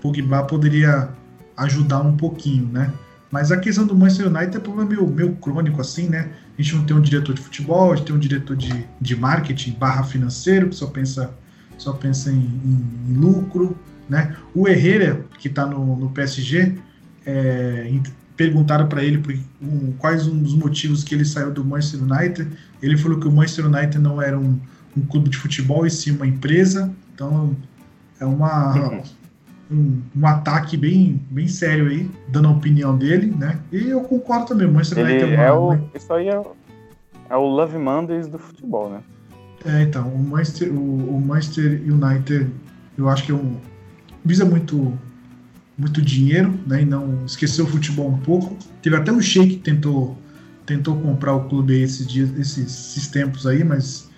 Pogba 0.01 0.43
poderia 0.43 1.09
ajudar 1.57 1.99
um 1.99 2.15
pouquinho, 2.15 2.67
né? 2.71 2.91
Mas 3.29 3.51
a 3.51 3.57
questão 3.57 3.85
do 3.85 3.95
Manchester 3.95 4.27
United 4.27 4.55
é 4.55 4.59
problema 4.59 4.89
meio, 4.89 5.07
meio 5.07 5.35
crônico, 5.35 5.81
assim, 5.81 6.07
né? 6.07 6.31
A 6.57 6.61
gente 6.61 6.75
não 6.75 6.85
tem 6.85 6.95
um 6.95 7.01
diretor 7.01 7.33
de 7.33 7.41
futebol, 7.41 7.91
a 7.91 7.95
gente 7.95 8.05
tem 8.05 8.15
um 8.15 8.19
diretor 8.19 8.55
de, 8.55 8.85
de 8.99 9.15
marketing 9.15 9.71
barra 9.73 10.03
financeiro, 10.03 10.69
que 10.69 10.75
só 10.75 10.87
pensa, 10.87 11.33
só 11.77 11.93
pensa 11.93 12.31
em, 12.31 12.35
em, 12.35 13.11
em 13.11 13.13
lucro, 13.13 13.77
né? 14.09 14.35
O 14.53 14.67
Herrera, 14.67 15.25
que 15.39 15.47
está 15.47 15.65
no, 15.65 15.97
no, 15.97 16.09
PSG, 16.11 16.75
é, 17.25 17.91
perguntaram 18.37 18.87
para 18.87 19.03
ele 19.03 19.17
por, 19.17 19.35
um, 19.61 19.91
quais 19.97 20.27
um 20.27 20.37
dos 20.37 20.53
motivos 20.53 21.03
que 21.03 21.13
ele 21.13 21.25
saiu 21.25 21.51
do 21.51 21.63
Manchester 21.63 22.03
United. 22.03 22.47
Ele 22.81 22.97
falou 22.97 23.19
que 23.19 23.27
o 23.27 23.31
Manchester 23.31 23.65
United 23.65 23.99
não 23.99 24.21
era 24.21 24.39
um, 24.39 24.59
um 24.95 25.01
clube 25.01 25.29
de 25.29 25.37
futebol, 25.37 25.85
e 25.85 25.91
sim 25.91 26.11
uma 26.11 26.27
empresa. 26.27 26.93
Então 27.13 27.55
é 28.19 28.25
uma, 28.25 29.01
um, 29.71 30.01
um, 30.15 30.27
ataque 30.27 30.77
bem, 30.77 31.21
bem 31.29 31.47
sério 31.47 31.87
aí, 31.87 32.09
dando 32.27 32.47
a 32.47 32.51
opinião 32.51 32.97
dele, 32.97 33.33
né? 33.37 33.59
E 33.71 33.89
eu 33.89 34.01
concordo 34.01 34.47
também, 34.47 34.67
o 34.67 34.71
Manchester 34.71 34.99
ele 34.99 35.13
United 35.13 35.33
é, 35.33 35.51
uma, 35.51 35.73
é 35.73 35.77
o, 35.77 35.89
Isso 35.95 36.13
aí 36.13 36.29
é, 36.29 36.41
é 37.29 37.35
o 37.35 37.45
Love 37.45 37.77
Mondays 37.77 38.27
do 38.27 38.37
futebol, 38.37 38.89
né? 38.89 38.99
É, 39.65 39.81
então, 39.81 40.07
o 40.07 40.19
Manchester, 40.19 40.71
o, 40.71 41.15
o 41.15 41.21
Manchester 41.21 41.81
United, 41.85 42.51
eu 42.97 43.09
acho 43.09 43.25
que 43.25 43.31
é 43.31 43.35
um, 43.35 43.57
visa 44.23 44.45
muito 44.45 44.93
muito 45.77 46.01
dinheiro, 46.01 46.53
né, 46.65 46.83
e 46.83 46.85
não 46.85 47.25
esqueceu 47.25 47.65
o 47.65 47.67
futebol 47.67 48.07
um 48.07 48.17
pouco. 48.19 48.55
Teve 48.81 48.95
até 48.95 49.11
um 49.11 49.19
Sheik 49.19 49.57
que 49.57 49.61
tentou 49.61 50.17
tentou 50.65 50.95
comprar 50.99 51.33
o 51.33 51.47
clube 51.47 51.79
esses 51.79 52.07
dias, 52.07 52.29
esses, 52.39 52.65
esses 52.65 53.07
tempos 53.07 53.45
aí, 53.45 53.63
mas 53.63 54.09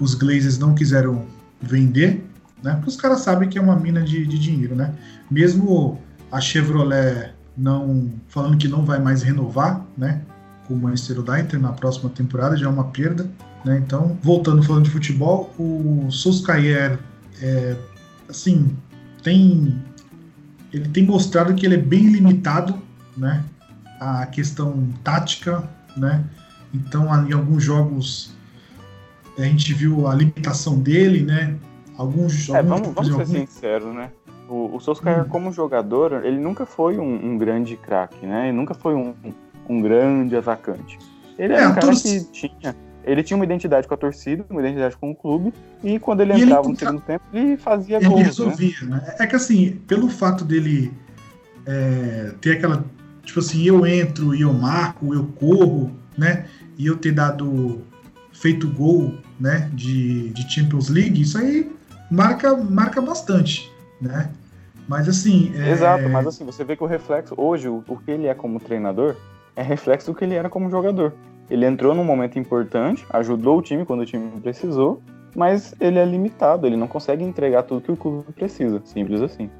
os 0.00 0.14
Glazers 0.14 0.58
não 0.58 0.74
quiseram 0.74 1.26
vender, 1.60 2.24
né? 2.62 2.74
Porque 2.74 2.88
os 2.88 2.96
caras 2.96 3.20
sabem 3.20 3.48
que 3.48 3.58
é 3.58 3.60
uma 3.60 3.76
mina 3.76 4.02
de, 4.02 4.26
de 4.26 4.38
dinheiro, 4.38 4.74
né? 4.74 4.94
Mesmo 5.30 6.00
a 6.30 6.40
Chevrolet 6.40 7.32
não 7.56 8.10
falando 8.28 8.56
que 8.56 8.68
não 8.68 8.84
vai 8.84 8.98
mais 8.98 9.22
renovar, 9.22 9.84
né? 9.96 10.22
Com 10.66 10.74
o 10.74 10.76
Manchester 10.78 11.18
United 11.18 11.58
na 11.58 11.72
próxima 11.72 12.08
temporada 12.08 12.56
já 12.56 12.66
é 12.66 12.68
uma 12.68 12.84
perda, 12.84 13.28
né? 13.64 13.82
Então, 13.84 14.18
voltando 14.22 14.62
falando 14.62 14.84
de 14.84 14.90
futebol, 14.90 15.52
o 15.58 16.10
Solskjaer, 16.10 16.98
é, 17.40 17.76
assim, 18.28 18.76
tem 19.22 19.80
ele 20.72 20.88
tem 20.88 21.04
mostrado 21.04 21.54
que 21.54 21.66
ele 21.66 21.74
é 21.74 21.78
bem 21.78 22.08
limitado, 22.08 22.80
né? 23.16 23.44
A 24.00 24.24
questão 24.26 24.88
tática, 25.04 25.68
né? 25.96 26.24
Então, 26.72 27.06
em 27.28 27.32
alguns 27.32 27.62
jogos 27.62 28.32
a 29.38 29.42
gente 29.42 29.72
viu 29.72 30.06
a 30.06 30.14
limitação 30.14 30.78
dele, 30.78 31.22
né? 31.22 31.56
Alguns, 31.96 32.48
é, 32.48 32.58
alguns 32.58 32.80
vamos, 32.80 32.94
vamos 32.94 33.28
ser 33.28 33.46
sinceros, 33.46 33.94
né? 33.94 34.10
O, 34.48 34.76
o 34.76 34.80
Solskjaer, 34.80 35.24
hum. 35.24 35.28
como 35.28 35.52
jogador, 35.52 36.24
ele 36.24 36.38
nunca 36.38 36.66
foi 36.66 36.98
um, 36.98 37.32
um 37.32 37.38
grande 37.38 37.76
craque, 37.76 38.26
né? 38.26 38.48
Ele 38.48 38.56
nunca 38.56 38.74
foi 38.74 38.94
um, 38.94 39.14
um 39.68 39.80
grande 39.80 40.36
atacante. 40.36 40.98
Ele 41.38 41.52
era 41.54 41.64
é, 41.64 41.68
um 41.68 41.74
cara 41.74 41.92
que 41.94 42.24
tinha 42.32 42.74
ele 43.04 43.22
tinha 43.22 43.36
uma 43.36 43.44
identidade 43.44 43.88
com 43.88 43.94
a 43.94 43.96
torcida, 43.96 44.44
uma 44.48 44.60
identidade 44.60 44.96
com 44.96 45.10
o 45.10 45.14
clube, 45.14 45.52
e 45.82 45.98
quando 45.98 46.20
ele 46.20 46.34
e 46.34 46.42
entrava 46.42 46.62
ele, 46.62 46.72
no 46.72 46.78
segundo 46.78 47.00
tempo, 47.00 47.24
ele 47.32 47.56
fazia 47.56 47.96
ele 47.96 48.06
gols. 48.06 48.20
Ele 48.20 48.26
resolvia, 48.26 48.76
né? 48.82 48.96
né? 48.96 49.16
É 49.18 49.26
que 49.26 49.36
assim, 49.36 49.80
pelo 49.86 50.08
fato 50.08 50.44
dele 50.44 50.92
é, 51.66 52.32
ter 52.40 52.52
aquela. 52.52 52.84
Tipo 53.24 53.40
assim, 53.40 53.64
eu 53.64 53.86
entro 53.86 54.34
e 54.34 54.42
eu 54.42 54.52
marco, 54.52 55.14
eu 55.14 55.26
corro, 55.38 55.92
né? 56.16 56.46
E 56.78 56.86
eu 56.86 56.96
ter 56.96 57.12
dado. 57.12 57.82
feito 58.32 58.68
gol, 58.68 59.14
né? 59.38 59.70
De, 59.72 60.30
de 60.30 60.50
Champions 60.52 60.88
League, 60.88 61.20
isso 61.20 61.38
aí 61.38 61.70
marca, 62.12 62.54
marca 62.54 63.00
bastante, 63.00 63.72
né? 64.00 64.30
Mas 64.86 65.08
assim. 65.08 65.52
É... 65.56 65.70
Exato, 65.70 66.08
mas 66.08 66.26
assim, 66.26 66.44
você 66.44 66.62
vê 66.62 66.76
que 66.76 66.84
o 66.84 66.86
reflexo, 66.86 67.34
hoje, 67.36 67.68
o, 67.68 67.82
o 67.88 67.96
que 67.96 68.10
ele 68.10 68.26
é 68.26 68.34
como 68.34 68.60
treinador, 68.60 69.16
é 69.56 69.62
reflexo 69.62 70.12
do 70.12 70.16
que 70.16 70.24
ele 70.24 70.34
era 70.34 70.50
como 70.50 70.70
jogador. 70.70 71.14
Ele 71.50 71.64
entrou 71.66 71.94
num 71.94 72.04
momento 72.04 72.38
importante, 72.38 73.04
ajudou 73.10 73.58
o 73.58 73.62
time 73.62 73.84
quando 73.84 74.00
o 74.00 74.06
time 74.06 74.30
precisou, 74.40 75.02
mas 75.34 75.74
ele 75.80 75.98
é 75.98 76.04
limitado, 76.04 76.66
ele 76.66 76.76
não 76.76 76.86
consegue 76.86 77.24
entregar 77.24 77.62
tudo 77.62 77.82
que 77.82 77.92
o 77.92 77.96
clube 77.96 78.32
precisa, 78.32 78.82
simples 78.84 79.22
assim. 79.22 79.50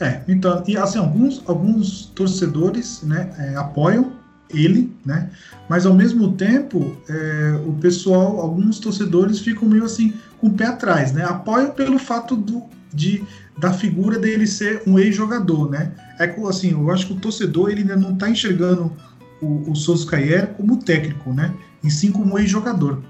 É, 0.00 0.22
então, 0.28 0.62
e 0.66 0.76
assim, 0.76 0.98
alguns, 0.98 1.42
alguns 1.48 2.06
torcedores 2.06 3.02
né, 3.02 3.32
é, 3.38 3.56
apoiam 3.56 4.12
ele, 4.54 4.94
né? 5.04 5.30
Mas 5.68 5.86
ao 5.86 5.94
mesmo 5.94 6.32
tempo, 6.32 6.96
é, 7.08 7.60
o 7.66 7.72
pessoal, 7.74 8.40
alguns 8.40 8.78
torcedores 8.78 9.40
ficam 9.40 9.68
meio 9.68 9.84
assim 9.84 10.12
com 10.38 10.48
o 10.48 10.52
pé 10.52 10.66
atrás, 10.66 11.12
né? 11.12 11.24
Apoiam 11.24 11.70
pelo 11.70 11.98
fato 11.98 12.36
do, 12.36 12.62
de, 12.92 13.22
da 13.58 13.72
figura 13.72 14.18
dele 14.18 14.46
ser 14.46 14.82
um 14.86 14.98
ex-jogador, 14.98 15.70
né? 15.70 15.92
É 16.18 16.34
assim, 16.48 16.72
eu 16.72 16.90
acho 16.90 17.06
que 17.06 17.12
o 17.14 17.20
torcedor 17.20 17.70
ele 17.70 17.80
ainda 17.80 17.96
não 17.96 18.12
está 18.12 18.28
enxergando 18.28 18.92
o, 19.40 19.70
o 19.70 19.74
Solskjaer 19.74 20.48
como 20.48 20.76
técnico, 20.78 21.32
né? 21.32 21.54
E 21.82 21.90
sim 21.90 22.10
como 22.10 22.38
ex-jogador. 22.38 23.02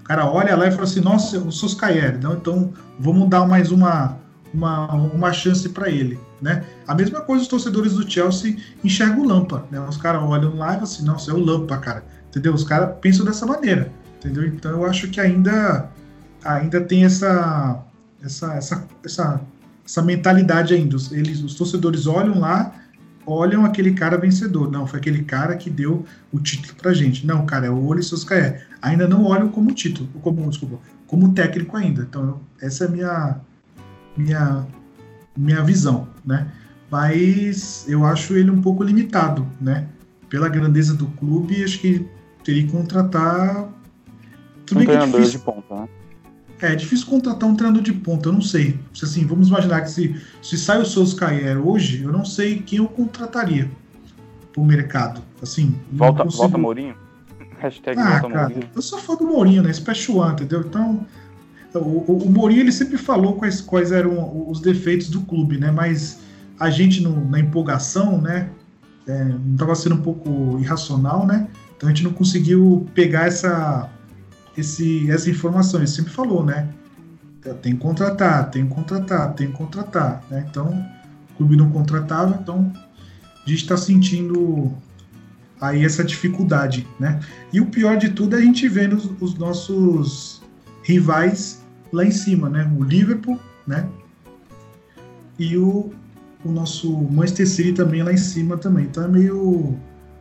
O 0.00 0.04
cara 0.04 0.26
olha 0.26 0.56
lá 0.56 0.66
e 0.66 0.70
fala 0.70 0.84
assim, 0.84 1.00
nossa, 1.00 1.38
o 1.38 1.52
Solskjaer, 1.52 2.20
não, 2.20 2.34
então 2.34 2.72
vamos 2.98 3.28
dar 3.28 3.46
mais 3.46 3.70
uma, 3.70 4.18
uma, 4.52 4.92
uma 4.92 5.32
chance 5.32 5.68
para 5.68 5.88
ele, 5.90 6.18
né? 6.40 6.64
A 6.86 6.94
mesma 6.94 7.20
coisa 7.20 7.42
os 7.42 7.48
torcedores 7.48 7.94
do 7.94 8.10
Chelsea 8.10 8.56
enxergam 8.84 9.20
o 9.20 9.26
Lampa, 9.26 9.66
né? 9.70 9.80
Os 9.80 9.96
caras 9.96 10.22
olham 10.22 10.56
lá 10.56 10.68
e 10.68 10.70
falam 10.72 10.82
assim, 10.84 11.04
nossa, 11.04 11.30
é 11.30 11.34
o 11.34 11.38
Lampa, 11.38 11.76
cara, 11.78 12.04
entendeu? 12.28 12.52
Os 12.52 12.64
caras 12.64 12.96
pensam 13.00 13.24
dessa 13.24 13.46
maneira, 13.46 13.92
entendeu? 14.18 14.46
Então 14.46 14.72
eu 14.72 14.84
acho 14.84 15.08
que 15.08 15.20
ainda 15.20 15.88
ainda 16.44 16.80
tem 16.80 17.04
essa 17.04 17.82
essa 18.22 18.54
essa 18.54 18.86
essa, 19.04 19.40
essa 19.84 20.02
mentalidade 20.02 20.74
ainda. 20.74 20.96
Eles, 21.12 21.42
os 21.42 21.54
torcedores 21.54 22.06
olham 22.06 22.38
lá 22.38 22.72
olham 23.26 23.64
aquele 23.64 23.92
cara 23.92 24.16
vencedor. 24.16 24.70
Não, 24.70 24.86
foi 24.86 24.98
aquele 24.98 25.22
cara 25.22 25.56
que 25.56 25.70
deu 25.70 26.04
o 26.32 26.40
título 26.40 26.74
pra 26.74 26.92
gente. 26.92 27.26
Não, 27.26 27.46
cara, 27.46 27.66
é 27.66 27.70
o 27.70 27.86
Oli 27.86 28.02
Soscaé. 28.02 28.64
Ainda 28.80 29.06
não 29.06 29.24
olham 29.24 29.48
como 29.48 29.72
título, 29.72 30.08
como, 30.20 30.48
desculpa, 30.48 30.78
como 31.06 31.32
técnico 31.32 31.76
ainda. 31.76 32.02
Então, 32.02 32.40
essa 32.60 32.84
é 32.84 32.86
a 32.88 32.90
minha, 32.90 33.40
minha, 34.16 34.66
minha 35.36 35.62
visão, 35.62 36.08
né? 36.24 36.50
Mas 36.90 37.86
eu 37.88 38.04
acho 38.04 38.34
ele 38.34 38.50
um 38.50 38.60
pouco 38.60 38.82
limitado, 38.82 39.46
né? 39.60 39.86
Pela 40.28 40.48
grandeza 40.48 40.94
do 40.94 41.06
clube, 41.06 41.64
acho 41.64 41.78
que 41.80 42.06
teria 42.44 42.64
que 42.64 42.70
contratar. 42.70 43.68
Tudo 44.66 44.80
um 44.80 44.84
treinador 44.84 45.22
de 45.22 45.38
ponta, 45.38 45.74
né? 45.74 45.88
É, 46.60 46.72
é 46.72 46.76
difícil 46.76 47.06
contratar 47.06 47.48
um 47.48 47.56
treinador 47.56 47.82
de 47.82 47.92
ponta, 47.92 48.28
eu 48.28 48.32
não 48.32 48.40
sei. 48.40 48.78
Se, 48.94 49.04
assim, 49.04 49.26
vamos 49.26 49.48
imaginar 49.48 49.80
que 49.80 49.90
se, 49.90 50.22
se 50.40 50.56
sai 50.56 50.80
o 50.80 50.84
Solskjaer 50.84 51.58
hoje, 51.58 52.02
eu 52.02 52.12
não 52.12 52.24
sei 52.24 52.60
quem 52.60 52.78
eu 52.78 52.86
contrataria 52.86 53.68
pro 54.52 54.62
mercado. 54.62 55.22
Assim, 55.42 55.74
volta, 55.90 56.22
consigo... 56.22 56.42
volta 56.42 56.58
Mourinho? 56.58 56.94
Hashtag 57.58 57.98
ah, 57.98 58.20
volta 58.20 58.28
cara, 58.28 58.48
Mourinho. 58.48 58.70
Eu 58.74 58.82
sou 58.82 58.98
fã 58.98 59.16
do 59.16 59.24
Mourinho, 59.24 59.62
né? 59.62 59.72
Special 59.72 60.18
One, 60.18 60.32
entendeu? 60.34 60.60
Então, 60.60 61.06
o, 61.74 61.78
o, 61.78 62.24
o 62.24 62.30
Mourinho 62.30 62.60
ele 62.60 62.72
sempre 62.72 62.98
falou 62.98 63.34
quais, 63.36 63.60
quais 63.60 63.92
eram 63.92 64.48
os 64.48 64.60
defeitos 64.60 65.08
do 65.08 65.22
clube, 65.22 65.58
né? 65.58 65.70
Mas 65.70 66.20
a 66.58 66.70
gente, 66.70 67.02
no, 67.02 67.28
na 67.28 67.40
empolgação, 67.40 68.20
né? 68.20 68.48
É, 69.06 69.34
estava 69.52 69.74
sendo 69.74 69.96
um 69.96 70.02
pouco 70.02 70.58
irracional, 70.60 71.26
né? 71.26 71.48
Então 71.76 71.88
a 71.88 71.92
gente 71.92 72.04
não 72.04 72.12
conseguiu 72.12 72.86
pegar 72.94 73.26
essa 73.26 73.90
esse, 74.56 75.10
essa 75.10 75.30
informação. 75.30 75.80
Ele 75.80 75.88
sempre 75.88 76.12
falou, 76.12 76.44
né? 76.44 76.68
Tem 77.60 77.72
que 77.74 77.80
contratar, 77.80 78.50
tem 78.50 78.66
que 78.66 78.74
contratar, 78.74 79.34
tem 79.34 79.48
que 79.48 79.54
contratar. 79.54 80.22
Né? 80.30 80.46
Então, 80.48 80.86
o 81.30 81.36
clube 81.36 81.56
não 81.56 81.70
contratava, 81.70 82.38
então 82.40 82.72
a 83.44 83.48
gente 83.48 83.62
está 83.62 83.76
sentindo 83.76 84.72
aí 85.60 85.84
essa 85.84 86.04
dificuldade, 86.04 86.86
né? 87.00 87.18
E 87.52 87.60
o 87.60 87.66
pior 87.66 87.96
de 87.96 88.10
tudo 88.10 88.36
é 88.36 88.38
a 88.38 88.42
gente 88.42 88.68
vendo 88.68 88.94
os, 88.94 89.10
os 89.20 89.34
nossos 89.36 90.40
rivais 90.84 91.61
lá 91.92 92.04
em 92.04 92.10
cima, 92.10 92.48
né? 92.48 92.70
O 92.78 92.82
Liverpool, 92.82 93.38
né? 93.66 93.88
E 95.38 95.56
o, 95.56 95.92
o 96.44 96.50
nosso 96.50 96.90
Manchester 96.90 97.48
City 97.48 97.72
também 97.72 98.02
lá 98.02 98.12
em 98.12 98.16
cima 98.16 98.56
também. 98.56 98.86
Então 98.86 99.04
é 99.04 99.08
meio, 99.08 99.76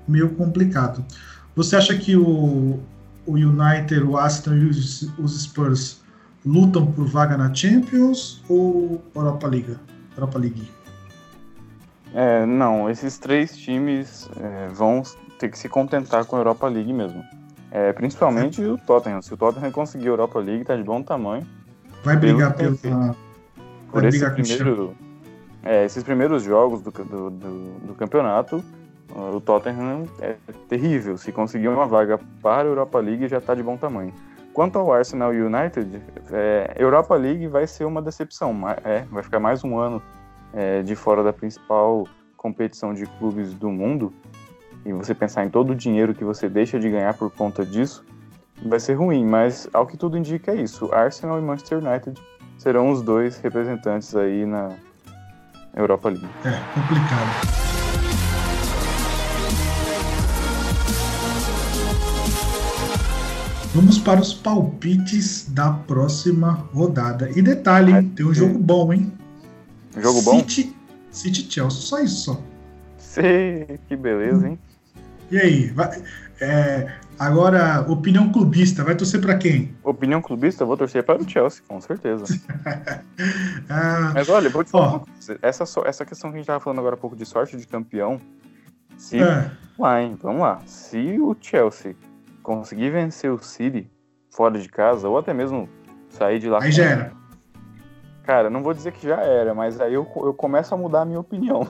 meio 0.08 0.30
complicado. 0.36 1.04
Você 1.56 1.76
acha 1.76 1.98
que 1.98 2.16
o, 2.16 2.80
o 3.26 3.34
United, 3.34 4.04
o 4.04 4.18
Aston 4.18 4.56
e 4.56 4.66
os, 4.66 5.04
os 5.18 5.42
Spurs 5.44 6.02
lutam 6.46 6.92
por 6.92 7.06
vaga 7.06 7.38
na 7.38 7.54
Champions 7.54 8.44
ou 8.50 9.02
Europa 9.16 9.48
League? 9.48 9.78
Europa 10.16 10.40
League? 10.40 10.70
É, 12.14 12.46
não, 12.46 12.90
esses 12.90 13.18
três 13.18 13.56
times 13.56 14.30
é, 14.38 14.68
vão 14.70 15.04
ter 15.40 15.50
que 15.50 15.58
se 15.58 15.70
contentar 15.70 16.26
com 16.26 16.36
a 16.36 16.40
Europa 16.40 16.68
League 16.68 16.92
mesmo. 16.92 17.24
É, 17.72 17.94
principalmente 17.94 18.62
é. 18.62 18.68
o 18.68 18.78
Tottenham. 18.78 19.22
Se 19.22 19.34
o 19.34 19.38
Tottenham 19.38 19.72
conseguir 19.72 20.08
a 20.08 20.12
Europa 20.12 20.40
League, 20.40 20.66
tá 20.66 20.76
de 20.76 20.84
bom 20.84 21.02
tamanho. 21.02 21.48
Vai 22.04 22.16
brigar 22.18 22.56
pelo. 22.56 22.76
Vai 22.76 23.16
por 23.92 24.06
esse 24.06 24.30
primeiro, 24.32 24.96
é, 25.64 25.86
esses 25.86 26.04
primeiros 26.04 26.44
jogos 26.44 26.82
do, 26.82 26.92
do, 26.92 27.30
do, 27.30 27.80
do 27.88 27.96
campeonato, 27.96 28.64
o 29.14 29.42
Tottenham 29.42 30.06
é 30.20 30.36
terrível. 30.70 31.18
Se 31.18 31.32
conseguir 31.32 31.68
uma 31.68 31.86
vaga 31.86 32.20
para 32.42 32.64
a 32.64 32.66
Europa 32.66 33.00
League, 33.00 33.28
já 33.28 33.38
está 33.38 33.54
de 33.54 33.62
bom 33.62 33.76
tamanho. 33.76 34.14
Quanto 34.54 34.80
ao 34.80 34.92
Arsenal 34.92 35.32
United, 35.32 36.02
é, 36.32 36.76
Europa 36.78 37.16
League 37.16 37.48
vai 37.48 37.68
ser 37.68 37.86
uma 37.86 38.02
decepção. 38.02 38.54
É, 38.84 39.06
vai 39.12 39.24
ficar 39.24 39.40
mais 39.40 39.64
um 39.64 39.78
ano 39.78 40.02
é, 40.54 40.82
de 40.82 40.96
fora 40.96 41.24
da 41.24 41.32
principal 41.32 42.08
competição 42.36 42.94
de 42.94 43.06
clubes 43.06 43.54
do 43.54 43.70
mundo. 43.70 44.14
E 44.86 44.92
você 44.92 45.14
pensar 45.14 45.46
em 45.46 45.50
todo 45.50 45.72
o 45.72 45.76
dinheiro 45.76 46.14
que 46.14 46.24
você 46.24 46.50
deixa 46.50 46.80
de 46.80 46.90
ganhar 46.90 47.14
por 47.14 47.30
conta 47.30 47.66
disso, 47.66 48.04
vai 48.66 48.80
ser 48.80 48.94
ruim. 48.94 49.26
Mas 49.26 49.68
ao 49.74 49.86
que 49.86 49.98
tudo 49.98 50.18
indica 50.18 50.52
é 50.52 50.62
isso. 50.62 50.94
Arsenal 50.94 51.40
e 51.40 51.42
Manchester 51.42 51.80
United 51.80 52.20
serão 52.58 52.92
os 52.92 53.02
dois 53.02 53.40
representantes 53.40 54.16
aí 54.16 54.46
na 54.46 54.70
Europa 55.76 56.10
League. 56.10 56.28
É 56.46 56.52
complicado. 56.74 57.62
Vamos 63.74 63.98
para 63.98 64.20
os 64.20 64.34
palpites 64.34 65.50
da 65.50 65.72
próxima 65.72 66.52
rodada. 66.74 67.30
E 67.34 67.42
detalhe, 67.42 67.94
hein? 67.94 68.12
Tem 68.14 68.26
um 68.26 68.34
jogo 68.34 68.60
bom, 68.60 68.92
hein? 68.92 69.14
Jogo 69.98 70.20
City, 70.20 70.64
bom? 70.66 70.74
City 71.10 71.48
Chelsea, 71.50 71.82
só 71.82 72.00
isso 72.00 72.26
só. 72.26 72.42
Sei, 72.98 73.80
que 73.88 73.96
beleza, 73.96 74.50
hein? 74.50 74.60
E 75.32 75.38
aí? 75.38 75.68
Vai... 75.70 76.04
É, 76.42 76.92
agora, 77.28 77.86
opinião 77.88 78.32
clubista, 78.32 78.84
vai 78.84 78.96
torcer 78.96 79.22
para 79.22 79.38
quem? 79.38 79.76
Opinião 79.84 80.22
clubista, 80.22 80.64
eu 80.64 80.68
vou 80.68 80.76
torcer 80.76 81.04
para 81.04 81.22
o 81.22 81.30
Chelsea, 81.30 81.64
com 81.68 81.80
certeza. 81.80 82.26
ah, 83.70 84.12
Mas 84.14 84.28
olha, 84.30 84.50
vou 84.50 84.64
te 84.64 84.72
falar 84.72 84.88
ó, 84.88 84.90
uma 84.90 85.00
coisa. 85.02 85.40
Essa, 85.42 85.64
essa 85.86 86.06
questão 86.06 86.32
que 86.32 86.36
a 86.36 86.40
gente 86.40 86.44
estava 86.44 86.60
falando 86.60 86.80
agora 86.80 86.96
há 86.96 86.98
pouco 86.98 87.16
de 87.16 87.26
sorte 87.26 87.56
de 87.58 87.68
campeão, 87.68 88.20
se. 88.98 89.18
É. 89.20 89.52
Vamos 89.78 89.80
lá, 89.80 90.02
hein? 90.02 90.18
Vamos 90.22 90.42
lá. 90.42 90.62
Se 90.66 91.20
o 91.20 91.36
Chelsea 91.40 91.96
conseguir 92.44 92.90
vencer 92.92 93.32
o 93.32 93.42
City 93.42 93.90
fora 94.30 94.60
de 94.60 94.70
casa, 94.70 95.08
ou 95.08 95.18
até 95.18 95.34
mesmo 95.34 95.70
sair 96.10 96.40
de 96.40 96.50
lá. 96.50 96.62
Aí 96.62 96.72
já 96.72 96.86
era. 96.86 97.21
Cara, 98.32 98.50
não 98.50 98.64
vou 98.64 98.74
dizer 98.74 98.94
que 98.94 99.06
já 99.06 99.20
era, 99.20 99.54
mas 99.54 99.82
aí 99.82 99.94
eu, 99.94 100.10
eu 100.16 100.34
começo 100.34 100.74
a 100.74 100.78
mudar 100.78 101.02
a 101.02 101.06
minha 101.06 101.20
opinião. 101.20 101.68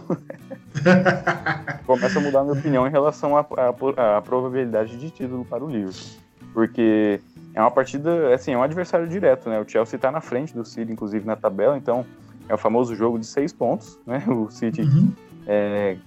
começo 1.88 2.20
a 2.20 2.22
mudar 2.22 2.42
a 2.42 2.44
minha 2.44 2.54
opinião 2.54 2.86
em 2.86 2.92
relação 2.92 3.36
à 3.36 4.22
probabilidade 4.22 4.96
de 4.96 5.10
título 5.10 5.44
para 5.44 5.66
o 5.66 5.68
Liverpool. 5.68 6.20
Porque 6.54 7.20
é 7.56 7.60
uma 7.60 7.72
partida, 7.72 8.32
assim, 8.32 8.52
é 8.54 8.58
um 8.60 8.62
adversário 8.62 9.08
direto, 9.08 9.50
né? 9.50 9.60
O 9.60 9.68
Chelsea 9.68 9.96
está 9.96 10.12
na 10.12 10.22
frente 10.22 10.54
do 10.54 10.64
City, 10.64 10.92
inclusive, 10.92 11.26
na 11.26 11.36
tabela, 11.36 11.76
então 11.76 12.06
é 12.48 12.54
o 12.54 12.60
famoso 12.60 12.96
jogo 12.96 13.18
de 13.18 13.26
seis 13.26 13.52
pontos, 13.52 13.98
né? 14.06 14.24
O 14.30 14.52
City 14.52 14.84
uhum. 14.84 15.12
é, 15.48 15.98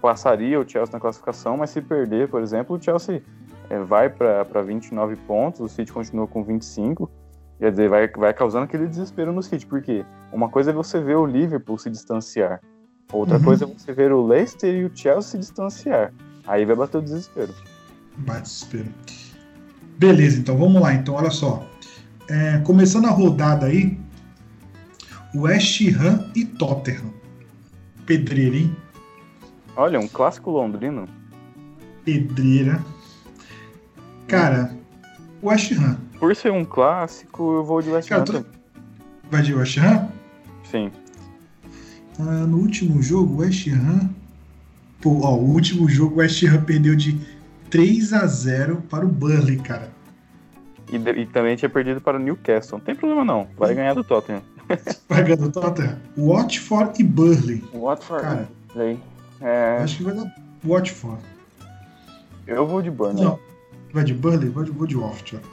passaria 0.00 0.58
o 0.58 0.66
Chelsea 0.66 0.94
na 0.94 0.98
classificação, 0.98 1.58
mas 1.58 1.68
se 1.68 1.82
perder, 1.82 2.26
por 2.28 2.40
exemplo, 2.40 2.74
o 2.74 2.82
Chelsea 2.82 3.22
é, 3.68 3.78
vai 3.80 4.08
para 4.08 4.62
29 4.62 5.14
pontos, 5.16 5.60
o 5.60 5.68
City 5.68 5.92
continua 5.92 6.26
com 6.26 6.42
25. 6.42 7.19
Quer 7.60 7.72
dizer, 7.72 7.90
vai, 7.90 8.08
vai 8.08 8.32
causando 8.32 8.64
aquele 8.64 8.86
desespero 8.86 9.34
no 9.34 9.42
City, 9.42 9.66
porque 9.66 10.02
uma 10.32 10.48
coisa 10.48 10.70
é 10.70 10.74
você 10.74 10.98
ver 10.98 11.16
o 11.16 11.26
Liverpool 11.26 11.76
se 11.76 11.90
distanciar, 11.90 12.58
outra 13.12 13.36
uhum. 13.36 13.44
coisa 13.44 13.66
é 13.66 13.68
você 13.68 13.92
ver 13.92 14.10
o 14.12 14.26
Leicester 14.26 14.74
e 14.74 14.86
o 14.86 14.90
Chelsea 14.94 15.32
se 15.32 15.38
distanciar. 15.38 16.10
Aí 16.46 16.64
vai 16.64 16.74
bater 16.74 16.96
o 16.96 17.02
desespero. 17.02 17.54
Bate 18.16 18.44
desespero. 18.44 18.88
Beleza, 19.98 20.40
então 20.40 20.56
vamos 20.56 20.80
lá. 20.80 20.94
Então, 20.94 21.14
olha 21.14 21.30
só. 21.30 21.68
É, 22.30 22.58
começando 22.60 23.04
a 23.04 23.10
rodada 23.10 23.66
aí, 23.66 24.00
West 25.34 25.82
Ham 26.00 26.30
e 26.34 26.46
Tottenham. 26.46 27.12
Pedreira, 28.06 28.56
hein? 28.56 28.74
Olha, 29.76 30.00
um 30.00 30.08
clássico 30.08 30.50
londrino. 30.50 31.06
Pedreira. 32.06 32.82
Cara, 34.26 34.74
West 35.42 35.72
Ham 35.72 36.09
por 36.20 36.36
ser 36.36 36.52
um 36.52 36.64
clássico, 36.64 37.54
eu 37.54 37.64
vou 37.64 37.80
de 37.80 37.90
West 37.90 38.10
Ham. 38.12 38.24
Tô... 38.24 38.44
Vai 39.30 39.42
de 39.42 39.54
West 39.54 39.78
Ham? 39.78 40.08
Sim. 40.70 40.92
Ah, 42.18 42.46
no 42.46 42.58
último 42.58 43.02
jogo, 43.02 43.40
West 43.40 43.66
Ham. 43.68 44.10
Pô, 45.00 45.22
ó, 45.24 45.34
o 45.34 45.50
último 45.50 45.88
jogo, 45.88 46.20
West 46.20 46.44
Ham 46.44 46.62
perdeu 46.62 46.94
de 46.94 47.18
3 47.70 48.12
a 48.12 48.26
0 48.26 48.82
para 48.90 49.06
o 49.06 49.08
Burnley, 49.08 49.56
cara. 49.56 49.90
E, 50.92 50.96
e, 50.96 51.26
também 51.26 51.56
tinha 51.56 51.70
perdido 51.70 52.00
para 52.00 52.18
o 52.18 52.20
Newcastle. 52.20 52.78
Não 52.78 52.84
tem 52.84 52.94
problema 52.94 53.24
não. 53.24 53.48
Vai 53.56 53.74
ganhar 53.74 53.94
do 53.94 54.04
Tottenham. 54.04 54.42
Vai 55.08 55.22
ganhar 55.22 55.36
do 55.36 55.50
Tottenham. 55.50 55.98
Watford 56.18 57.00
e 57.00 57.04
Burnley. 57.04 57.64
Watford. 57.72 58.22
Cara, 58.22 58.48
é... 59.40 59.78
acho 59.82 59.96
que 59.96 60.02
vai 60.04 60.14
dar 60.14 60.32
Watford. 60.62 61.22
Eu 62.46 62.66
vou 62.66 62.82
de 62.82 62.90
Burnley. 62.90 63.24
Não. 63.24 63.38
Vai 63.92 64.04
de 64.04 64.14
Burnley? 64.14 64.48
Vou 64.48 64.64
de, 64.64 64.70
vou 64.70 64.86
de 64.86 64.96
Watford. 64.96 65.44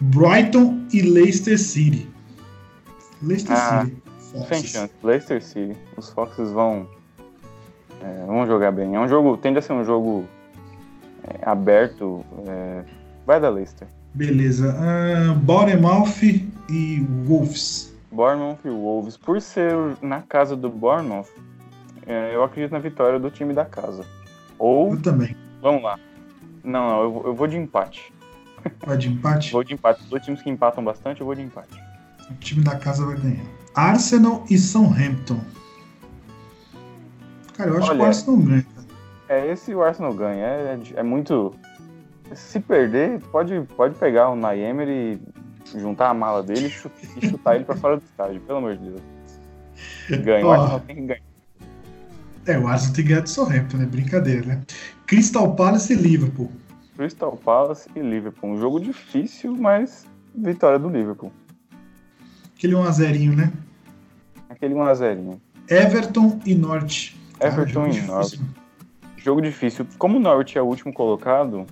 Brighton 0.00 0.86
e 0.92 1.02
Leicester 1.02 1.58
City. 1.58 2.08
Leicester 3.22 3.56
ah, 3.56 3.84
City. 3.84 4.02
Sem 4.48 4.62
chance. 4.62 4.92
Leicester 5.02 5.42
City. 5.42 5.76
Os 5.96 6.10
Foxes 6.10 6.50
vão, 6.50 6.88
é, 8.02 8.24
vão 8.26 8.46
jogar 8.46 8.72
bem. 8.72 8.94
É 8.94 9.00
um 9.00 9.08
jogo, 9.08 9.36
tende 9.36 9.58
a 9.58 9.62
ser 9.62 9.72
um 9.72 9.84
jogo 9.84 10.24
é, 11.24 11.48
aberto. 11.48 12.24
É, 12.46 12.84
vai 13.26 13.40
da 13.40 13.50
Leicester. 13.50 13.86
Beleza. 14.14 14.74
Uh, 14.74 15.34
Bournemouth 15.34 16.20
e 16.68 17.06
Wolves. 17.24 17.94
Bournemouth 18.10 18.58
e 18.64 18.70
Wolves. 18.70 19.16
Por 19.16 19.40
ser 19.40 19.74
na 20.02 20.22
casa 20.22 20.56
do 20.56 20.68
Bournemouth, 20.68 21.28
é, 22.06 22.34
eu 22.34 22.42
acredito 22.42 22.72
na 22.72 22.78
vitória 22.78 23.18
do 23.18 23.30
time 23.30 23.52
da 23.52 23.64
casa. 23.64 24.04
Ou. 24.58 24.94
Eu 24.94 25.02
também. 25.02 25.36
Vamos 25.62 25.82
lá. 25.82 25.98
Não, 26.64 26.88
não, 26.88 27.02
eu, 27.02 27.22
eu 27.26 27.34
vou 27.34 27.46
de 27.46 27.56
empate. 27.56 28.12
Vai 28.86 28.96
de 28.96 29.08
empate? 29.08 29.52
Vou 29.52 29.64
de 29.64 29.74
empate. 29.74 30.02
Dois 30.08 30.24
times 30.24 30.42
que 30.42 30.50
empatam 30.50 30.84
bastante, 30.84 31.20
eu 31.20 31.26
vou 31.26 31.34
de 31.34 31.42
empate. 31.42 31.80
O 32.30 32.34
time 32.34 32.62
da 32.62 32.76
casa 32.76 33.04
vai 33.04 33.16
ganhar. 33.16 33.44
Arsenal 33.74 34.44
e 34.48 34.58
Southampton. 34.58 35.40
Cara, 37.54 37.70
eu 37.70 37.78
acho 37.78 37.88
Olha, 37.88 37.98
que 37.98 38.02
o 38.02 38.06
Arsenal 38.06 38.36
ganha. 38.38 38.66
É, 39.28 39.46
esse 39.52 39.74
o 39.74 39.82
Arsenal 39.82 40.14
ganha. 40.14 40.44
É, 40.44 40.78
é, 40.96 41.00
é, 41.00 41.02
muito. 41.02 41.54
Se 42.34 42.60
perder, 42.60 43.20
pode, 43.32 43.60
pode 43.76 43.94
pegar 43.96 44.30
o 44.30 44.36
Naemer 44.36 44.88
e 44.88 45.20
juntar 45.78 46.10
a 46.10 46.14
mala 46.14 46.42
dele 46.42 46.66
e 46.66 46.70
chutar, 46.70 46.98
e 47.16 47.28
chutar 47.28 47.54
ele 47.56 47.64
pra 47.64 47.76
fora 47.76 47.96
do 47.96 48.04
estádio, 48.04 48.40
pelo 48.40 48.58
amor 48.58 48.76
de 48.76 48.88
Deus. 48.88 49.02
Ganha. 50.24 50.46
O 50.46 50.50
Arsenal 50.50 50.80
tem 50.80 50.96
que 50.96 51.02
ganhar. 51.02 51.22
É, 52.46 52.58
o 52.58 52.66
Arsenal 52.66 52.94
tem 52.94 53.04
que 53.04 53.10
ganhar 53.10 53.22
de 53.22 53.30
Southampton, 53.30 53.76
né? 53.76 53.86
Brincadeira, 53.86 54.46
né? 54.46 54.62
Crystal 55.06 55.54
Palace 55.54 55.92
e 55.92 55.96
Liverpool. 55.96 56.50
Crystal 57.00 57.34
Palace 57.34 57.88
e 57.96 58.00
Liverpool. 58.00 58.50
Um 58.50 58.58
jogo 58.58 58.78
difícil, 58.78 59.56
mas 59.56 60.06
vitória 60.34 60.78
do 60.78 60.90
Liverpool. 60.90 61.32
Aquele 62.54 62.74
1x0, 62.74 63.34
né? 63.34 63.50
Aquele 64.50 64.74
1x0. 64.74 65.38
Everton 65.66 66.38
e 66.44 66.54
Norte. 66.54 67.18
Everton 67.40 67.86
e 67.86 68.02
Norte. 68.02 68.38
Jogo 69.16 69.40
difícil. 69.40 69.86
Como 69.96 70.18
o 70.18 70.20
Norte 70.20 70.58
é 70.58 70.62
o 70.62 70.66
último 70.66 70.92
colocado 70.92 71.64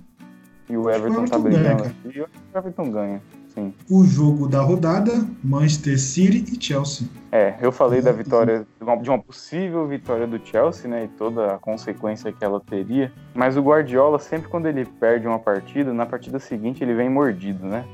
e 0.67 0.75
o 0.75 0.89
Everton, 0.89 1.19
o 1.19 1.23
Everton 1.23 1.25
tá 1.25 1.37
brigando 1.37 1.83
aqui, 1.83 2.21
o 2.21 2.57
Everton 2.57 2.89
ganha. 2.89 3.21
Sim. 3.53 3.73
O 3.89 4.03
jogo 4.03 4.47
da 4.47 4.61
rodada, 4.61 5.25
Manchester 5.43 5.99
City 5.99 6.55
e 6.55 6.63
Chelsea. 6.63 7.07
É, 7.31 7.55
eu 7.61 7.71
falei 7.71 8.01
da 8.01 8.11
vitória, 8.11 8.65
de 9.01 9.09
uma 9.09 9.19
possível 9.19 9.87
vitória 9.87 10.25
do 10.25 10.39
Chelsea, 10.43 10.89
né, 10.89 11.05
e 11.05 11.07
toda 11.09 11.55
a 11.55 11.57
consequência 11.57 12.31
que 12.31 12.43
ela 12.43 12.59
teria. 12.59 13.11
Mas 13.33 13.57
o 13.57 13.61
Guardiola, 13.61 14.19
sempre 14.19 14.49
quando 14.49 14.67
ele 14.67 14.85
perde 14.85 15.27
uma 15.27 15.39
partida, 15.39 15.93
na 15.93 16.05
partida 16.05 16.39
seguinte 16.39 16.83
ele 16.83 16.93
vem 16.93 17.09
mordido, 17.09 17.65
né? 17.65 17.85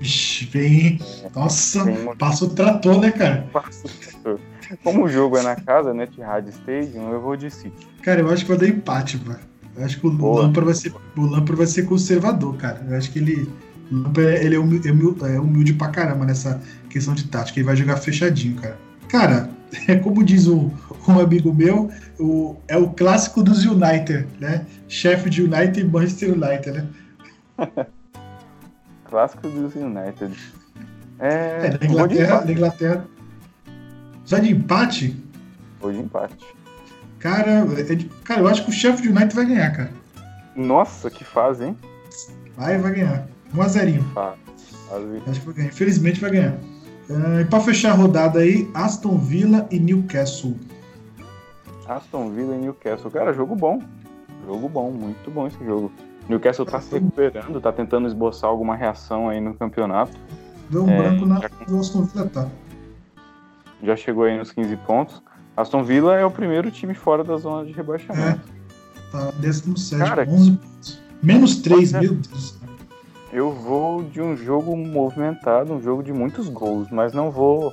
Vixe, 0.00 0.46
vem. 0.46 0.98
É, 1.22 1.30
Nossa, 1.34 1.84
vem 1.84 2.16
passa 2.16 2.44
o 2.44 2.50
trator, 2.50 3.00
né, 3.00 3.10
cara? 3.10 3.46
Passa 3.52 3.86
o 3.86 3.90
trator. 3.90 4.40
Como 4.82 5.04
o 5.04 5.08
jogo 5.08 5.36
é 5.36 5.42
na 5.42 5.56
casa, 5.56 5.92
né, 5.92 6.04
Etihad 6.04 6.48
Stadium, 6.48 7.12
eu 7.12 7.20
vou 7.20 7.36
de 7.36 7.50
City. 7.50 7.86
Cara, 8.02 8.20
eu 8.20 8.30
acho 8.30 8.44
que 8.44 8.50
vai 8.50 8.58
dar 8.58 8.68
empate, 8.68 9.20
mano. 9.24 9.40
Eu 9.76 9.84
acho 9.84 10.00
que 10.00 10.06
o 10.06 10.10
Lampard 10.10 10.64
vai 10.64 10.74
ser, 10.74 10.92
o 11.16 11.20
Lampard 11.22 11.56
vai 11.56 11.66
ser 11.66 11.84
conservador, 11.84 12.56
cara. 12.56 12.84
Eu 12.88 12.96
acho 12.96 13.12
que 13.12 13.18
ele 13.18 13.48
ele 14.42 14.54
é 14.54 14.58
humilde, 14.58 14.88
é 14.88 15.40
humilde 15.40 15.74
pra 15.74 15.88
caramba 15.88 16.24
nessa 16.24 16.60
questão 16.88 17.14
de 17.14 17.24
tática. 17.24 17.58
Ele 17.58 17.66
vai 17.66 17.76
jogar 17.76 17.96
fechadinho, 17.96 18.60
cara. 18.60 18.78
Cara, 19.08 19.50
é 19.88 19.96
como 19.96 20.22
diz 20.24 20.46
um, 20.46 20.70
um 21.08 21.18
amigo 21.18 21.52
meu, 21.52 21.90
o, 22.18 22.56
é 22.68 22.76
o 22.76 22.90
clássico 22.90 23.42
dos 23.42 23.64
United, 23.64 24.26
né? 24.38 24.64
Chefe 24.88 25.28
de 25.28 25.42
United 25.42 25.80
e 25.80 25.84
Manchester 25.84 26.32
United, 26.32 26.70
né? 26.72 26.86
clássico 29.04 29.48
dos 29.48 29.74
United. 29.74 30.32
É, 31.18 31.66
é 31.66 31.78
na 31.78 31.86
Inglaterra, 31.86 32.44
na 32.44 32.52
Inglaterra. 32.52 33.04
Já 34.24 34.38
de 34.38 34.52
empate? 34.52 35.16
Foi 35.80 35.92
de 35.92 35.98
empate. 35.98 36.36
Cara, 37.18 37.66
é 37.76 37.94
de, 37.94 38.06
cara, 38.24 38.40
eu 38.40 38.48
acho 38.48 38.64
que 38.64 38.70
o 38.70 38.72
chefe 38.72 39.02
de 39.02 39.08
United 39.08 39.34
vai 39.34 39.44
ganhar, 39.44 39.70
cara. 39.72 39.90
Nossa, 40.56 41.10
que 41.10 41.24
fase, 41.24 41.64
hein? 41.64 41.76
Vai, 42.56 42.78
vai 42.78 42.92
ganhar. 42.92 43.26
1x0. 43.54 44.02
Ah, 44.16 44.34
Acho 45.28 45.40
que 45.40 45.46
vai 45.46 45.54
ganhar. 45.54 45.68
Infelizmente 45.68 46.20
vai 46.20 46.30
ganhar. 46.30 46.58
Uh, 47.08 47.40
e 47.40 47.44
para 47.44 47.60
fechar 47.60 47.92
a 47.92 47.94
rodada 47.94 48.40
aí, 48.40 48.70
Aston 48.74 49.18
Villa 49.18 49.66
e 49.70 49.78
Newcastle. 49.78 50.56
Aston 51.88 52.30
Villa 52.30 52.54
e 52.54 52.58
Newcastle. 52.58 53.10
Cara, 53.10 53.32
jogo 53.32 53.54
bom. 53.56 53.80
Jogo 54.46 54.68
bom, 54.68 54.90
muito 54.90 55.30
bom 55.30 55.46
esse 55.46 55.64
jogo. 55.64 55.90
Newcastle 56.28 56.64
tá 56.64 56.80
se 56.80 56.92
recuperando, 56.94 57.60
tá 57.60 57.72
tentando 57.72 58.06
esboçar 58.06 58.48
alguma 58.48 58.76
reação 58.76 59.28
aí 59.28 59.40
no 59.40 59.54
campeonato. 59.54 60.16
Deu 60.70 60.84
um 60.84 60.90
é, 60.90 60.98
branco 60.98 61.26
na 61.26 61.40
já... 61.40 61.48
Aston 61.78 62.04
Villa, 62.04 62.26
tá. 62.26 62.48
Já 63.82 63.96
chegou 63.96 64.24
aí 64.24 64.38
nos 64.38 64.52
15 64.52 64.76
pontos. 64.78 65.22
Aston 65.56 65.82
Villa 65.82 66.14
é 66.14 66.24
o 66.24 66.30
primeiro 66.30 66.70
time 66.70 66.94
fora 66.94 67.24
da 67.24 67.36
zona 67.36 67.64
de 67.66 67.72
rebaixamento. 67.72 68.40
É, 69.08 69.10
tá 69.10 69.32
17, 69.40 70.08
Cara, 70.08 70.26
11 70.28 70.52
pontos. 70.52 71.00
Menos 71.22 71.56
3, 71.56 71.92
meu 71.92 72.14
Deus. 72.14 72.59
Eu 73.32 73.52
vou 73.52 74.02
de 74.02 74.20
um 74.20 74.36
jogo 74.36 74.76
movimentado, 74.76 75.72
um 75.72 75.80
jogo 75.80 76.02
de 76.02 76.12
muitos 76.12 76.48
gols, 76.48 76.88
mas 76.90 77.12
não 77.12 77.30
vou 77.30 77.72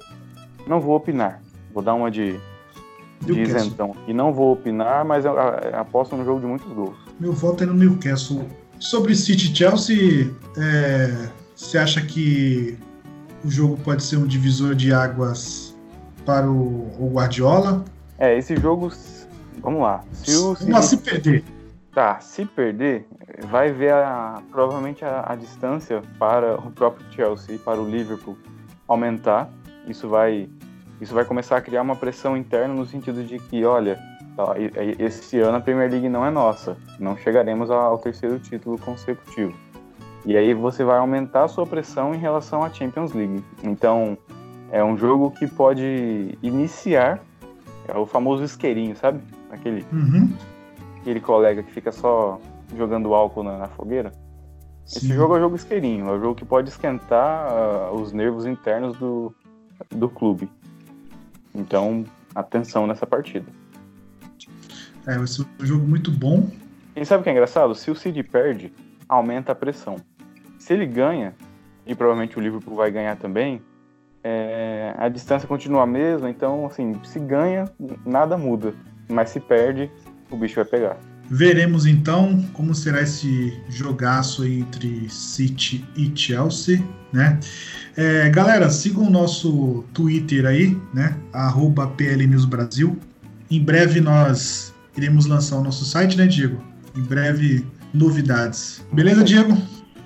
não 0.67 0.79
vou 0.79 0.95
opinar. 0.95 1.41
Vou 1.73 1.81
dar 1.81 1.93
uma 1.93 2.11
de, 2.11 2.39
de 3.21 3.41
isentão. 3.41 3.95
E 4.07 4.13
não 4.13 4.33
vou 4.33 4.53
opinar, 4.53 5.05
mas 5.05 5.25
eu, 5.25 5.33
aposto 5.73 6.15
num 6.15 6.25
jogo 6.25 6.39
de 6.39 6.45
muitos 6.45 6.71
gols. 6.73 6.95
Meu 7.19 7.33
voto 7.33 7.63
é 7.63 7.67
no 7.67 7.73
Newcastle. 7.73 8.45
Sobre 8.79 9.15
City 9.15 9.55
Chelsea, 9.55 10.31
é, 10.57 11.29
você 11.55 11.77
acha 11.77 12.01
que 12.01 12.77
o 13.43 13.49
jogo 13.49 13.77
pode 13.83 14.03
ser 14.03 14.17
um 14.17 14.27
divisor 14.27 14.75
de 14.75 14.93
águas 14.93 15.75
para 16.25 16.49
o, 16.49 16.87
o 16.99 17.11
Guardiola? 17.13 17.83
É, 18.19 18.37
esse 18.37 18.55
jogo. 18.57 18.91
Vamos 19.61 19.81
lá. 19.81 20.03
Se 20.11 20.35
o 20.35 20.55
City, 20.55 20.83
se 20.83 20.97
perder. 20.97 21.43
Tá, 21.97 22.19
se 22.19 22.45
perder, 22.45 23.07
vai 23.47 23.71
ver 23.71 23.91
a, 23.91 24.39
provavelmente 24.51 25.03
a, 25.03 25.25
a, 25.29 25.35
distância 25.35 26.03
para 26.19 26.53
o 26.53 26.69
próprio 26.69 27.03
Chelsea, 27.11 27.57
para 27.57 27.81
o 27.81 27.89
Liverpool 27.89 28.37
aumentar. 28.87 29.49
Isso 29.87 30.07
vai, 30.07 30.47
isso 31.01 31.15
vai 31.15 31.25
começar 31.25 31.57
a 31.57 31.61
criar 31.61 31.81
uma 31.81 31.95
pressão 31.95 32.37
interna 32.37 32.71
no 32.71 32.85
sentido 32.85 33.23
de 33.23 33.39
que, 33.39 33.65
olha, 33.65 33.99
esse 34.99 35.39
ano 35.39 35.57
a 35.57 35.59
Premier 35.59 35.89
League 35.89 36.07
não 36.07 36.23
é 36.23 36.29
nossa, 36.29 36.77
não 36.99 37.17
chegaremos 37.17 37.71
ao 37.71 37.97
terceiro 37.97 38.37
título 38.37 38.77
consecutivo. 38.77 39.57
E 40.23 40.37
aí 40.37 40.53
você 40.53 40.83
vai 40.83 40.99
aumentar 40.99 41.45
a 41.45 41.47
sua 41.47 41.65
pressão 41.65 42.13
em 42.13 42.19
relação 42.19 42.63
à 42.63 42.69
Champions 42.69 43.11
League. 43.11 43.43
Então, 43.63 44.15
é 44.71 44.83
um 44.83 44.95
jogo 44.95 45.31
que 45.31 45.47
pode 45.47 46.37
iniciar, 46.43 47.19
é 47.87 47.97
o 47.97 48.05
famoso 48.05 48.43
isqueirinho, 48.43 48.95
sabe? 48.95 49.19
Aquele. 49.49 49.83
Uhum 49.91 50.29
aquele 51.07 51.21
colega 51.21 51.63
que 51.63 51.71
fica 51.71 51.91
só 51.91 52.39
jogando 52.75 53.13
álcool 53.13 53.43
na, 53.43 53.57
na 53.57 53.67
fogueira. 53.67 54.11
Sim. 54.85 54.99
Esse 54.99 55.13
jogo 55.13 55.35
é 55.35 55.37
um 55.37 55.41
jogo 55.41 55.55
isqueirinho, 55.55 56.07
é 56.07 56.11
um 56.11 56.19
jogo 56.19 56.35
que 56.35 56.43
pode 56.43 56.69
esquentar 56.69 57.49
uh, 57.49 57.95
os 57.95 58.11
nervos 58.11 58.45
internos 58.45 58.97
do, 58.97 59.33
do 59.89 60.09
clube. 60.09 60.49
Então, 61.55 62.03
atenção 62.35 62.85
nessa 62.85 63.07
partida. 63.07 63.45
É, 65.05 65.17
vai 65.17 65.27
ser 65.27 65.45
um 65.59 65.65
jogo 65.65 65.87
muito 65.87 66.11
bom. 66.11 66.49
E 66.95 67.05
sabe 67.05 67.21
o 67.21 67.23
que 67.23 67.29
é 67.29 67.31
engraçado? 67.31 67.73
Se 67.73 67.89
o 67.89 67.95
City 67.95 68.21
perde, 68.21 68.73
aumenta 69.07 69.53
a 69.53 69.55
pressão. 69.55 69.95
Se 70.59 70.73
ele 70.73 70.85
ganha, 70.85 71.33
e 71.85 71.95
provavelmente 71.95 72.37
o 72.37 72.41
Liverpool 72.41 72.75
vai 72.75 72.91
ganhar 72.91 73.15
também, 73.15 73.61
é, 74.23 74.93
a 74.97 75.07
distância 75.07 75.47
continua 75.47 75.83
a 75.83 75.87
mesma, 75.87 76.29
então, 76.29 76.65
assim, 76.65 76.99
se 77.05 77.19
ganha, 77.19 77.65
nada 78.05 78.37
muda. 78.37 78.73
Mas 79.09 79.29
se 79.29 79.39
perde, 79.39 79.89
o 80.29 80.37
bicho 80.37 80.55
vai 80.55 80.65
pegar. 80.65 80.97
Veremos 81.29 81.85
então 81.85 82.41
como 82.53 82.73
será 82.73 83.01
esse 83.01 83.53
jogaço 83.69 84.45
entre 84.45 85.09
City 85.09 85.83
e 85.95 86.11
Chelsea, 86.15 86.81
né? 87.11 87.39
É, 87.97 88.29
galera, 88.29 88.69
sigam 88.69 89.03
o 89.03 89.09
nosso 89.09 89.83
Twitter 89.93 90.45
aí, 90.45 90.79
né? 90.93 91.17
Arroba 91.33 91.87
PL 91.87 92.25
News 92.27 92.45
Brasil. 92.45 92.97
Em 93.51 93.61
breve 93.61 93.99
nós 93.99 94.73
iremos 94.95 95.25
lançar 95.25 95.57
o 95.57 95.63
nosso 95.63 95.83
site, 95.85 96.17
né, 96.17 96.27
Diego? 96.27 96.61
Em 96.95 97.01
breve 97.01 97.65
novidades. 97.93 98.85
Beleza, 98.91 99.23
Diego? 99.23 99.57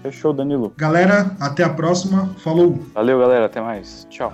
Fechou, 0.02 0.34
Danilo. 0.34 0.74
Galera, 0.76 1.36
até 1.40 1.64
a 1.64 1.70
próxima. 1.70 2.30
Falou. 2.40 2.84
Valeu, 2.94 3.20
galera. 3.20 3.46
Até 3.46 3.62
mais. 3.62 4.08
Tchau. 4.10 4.34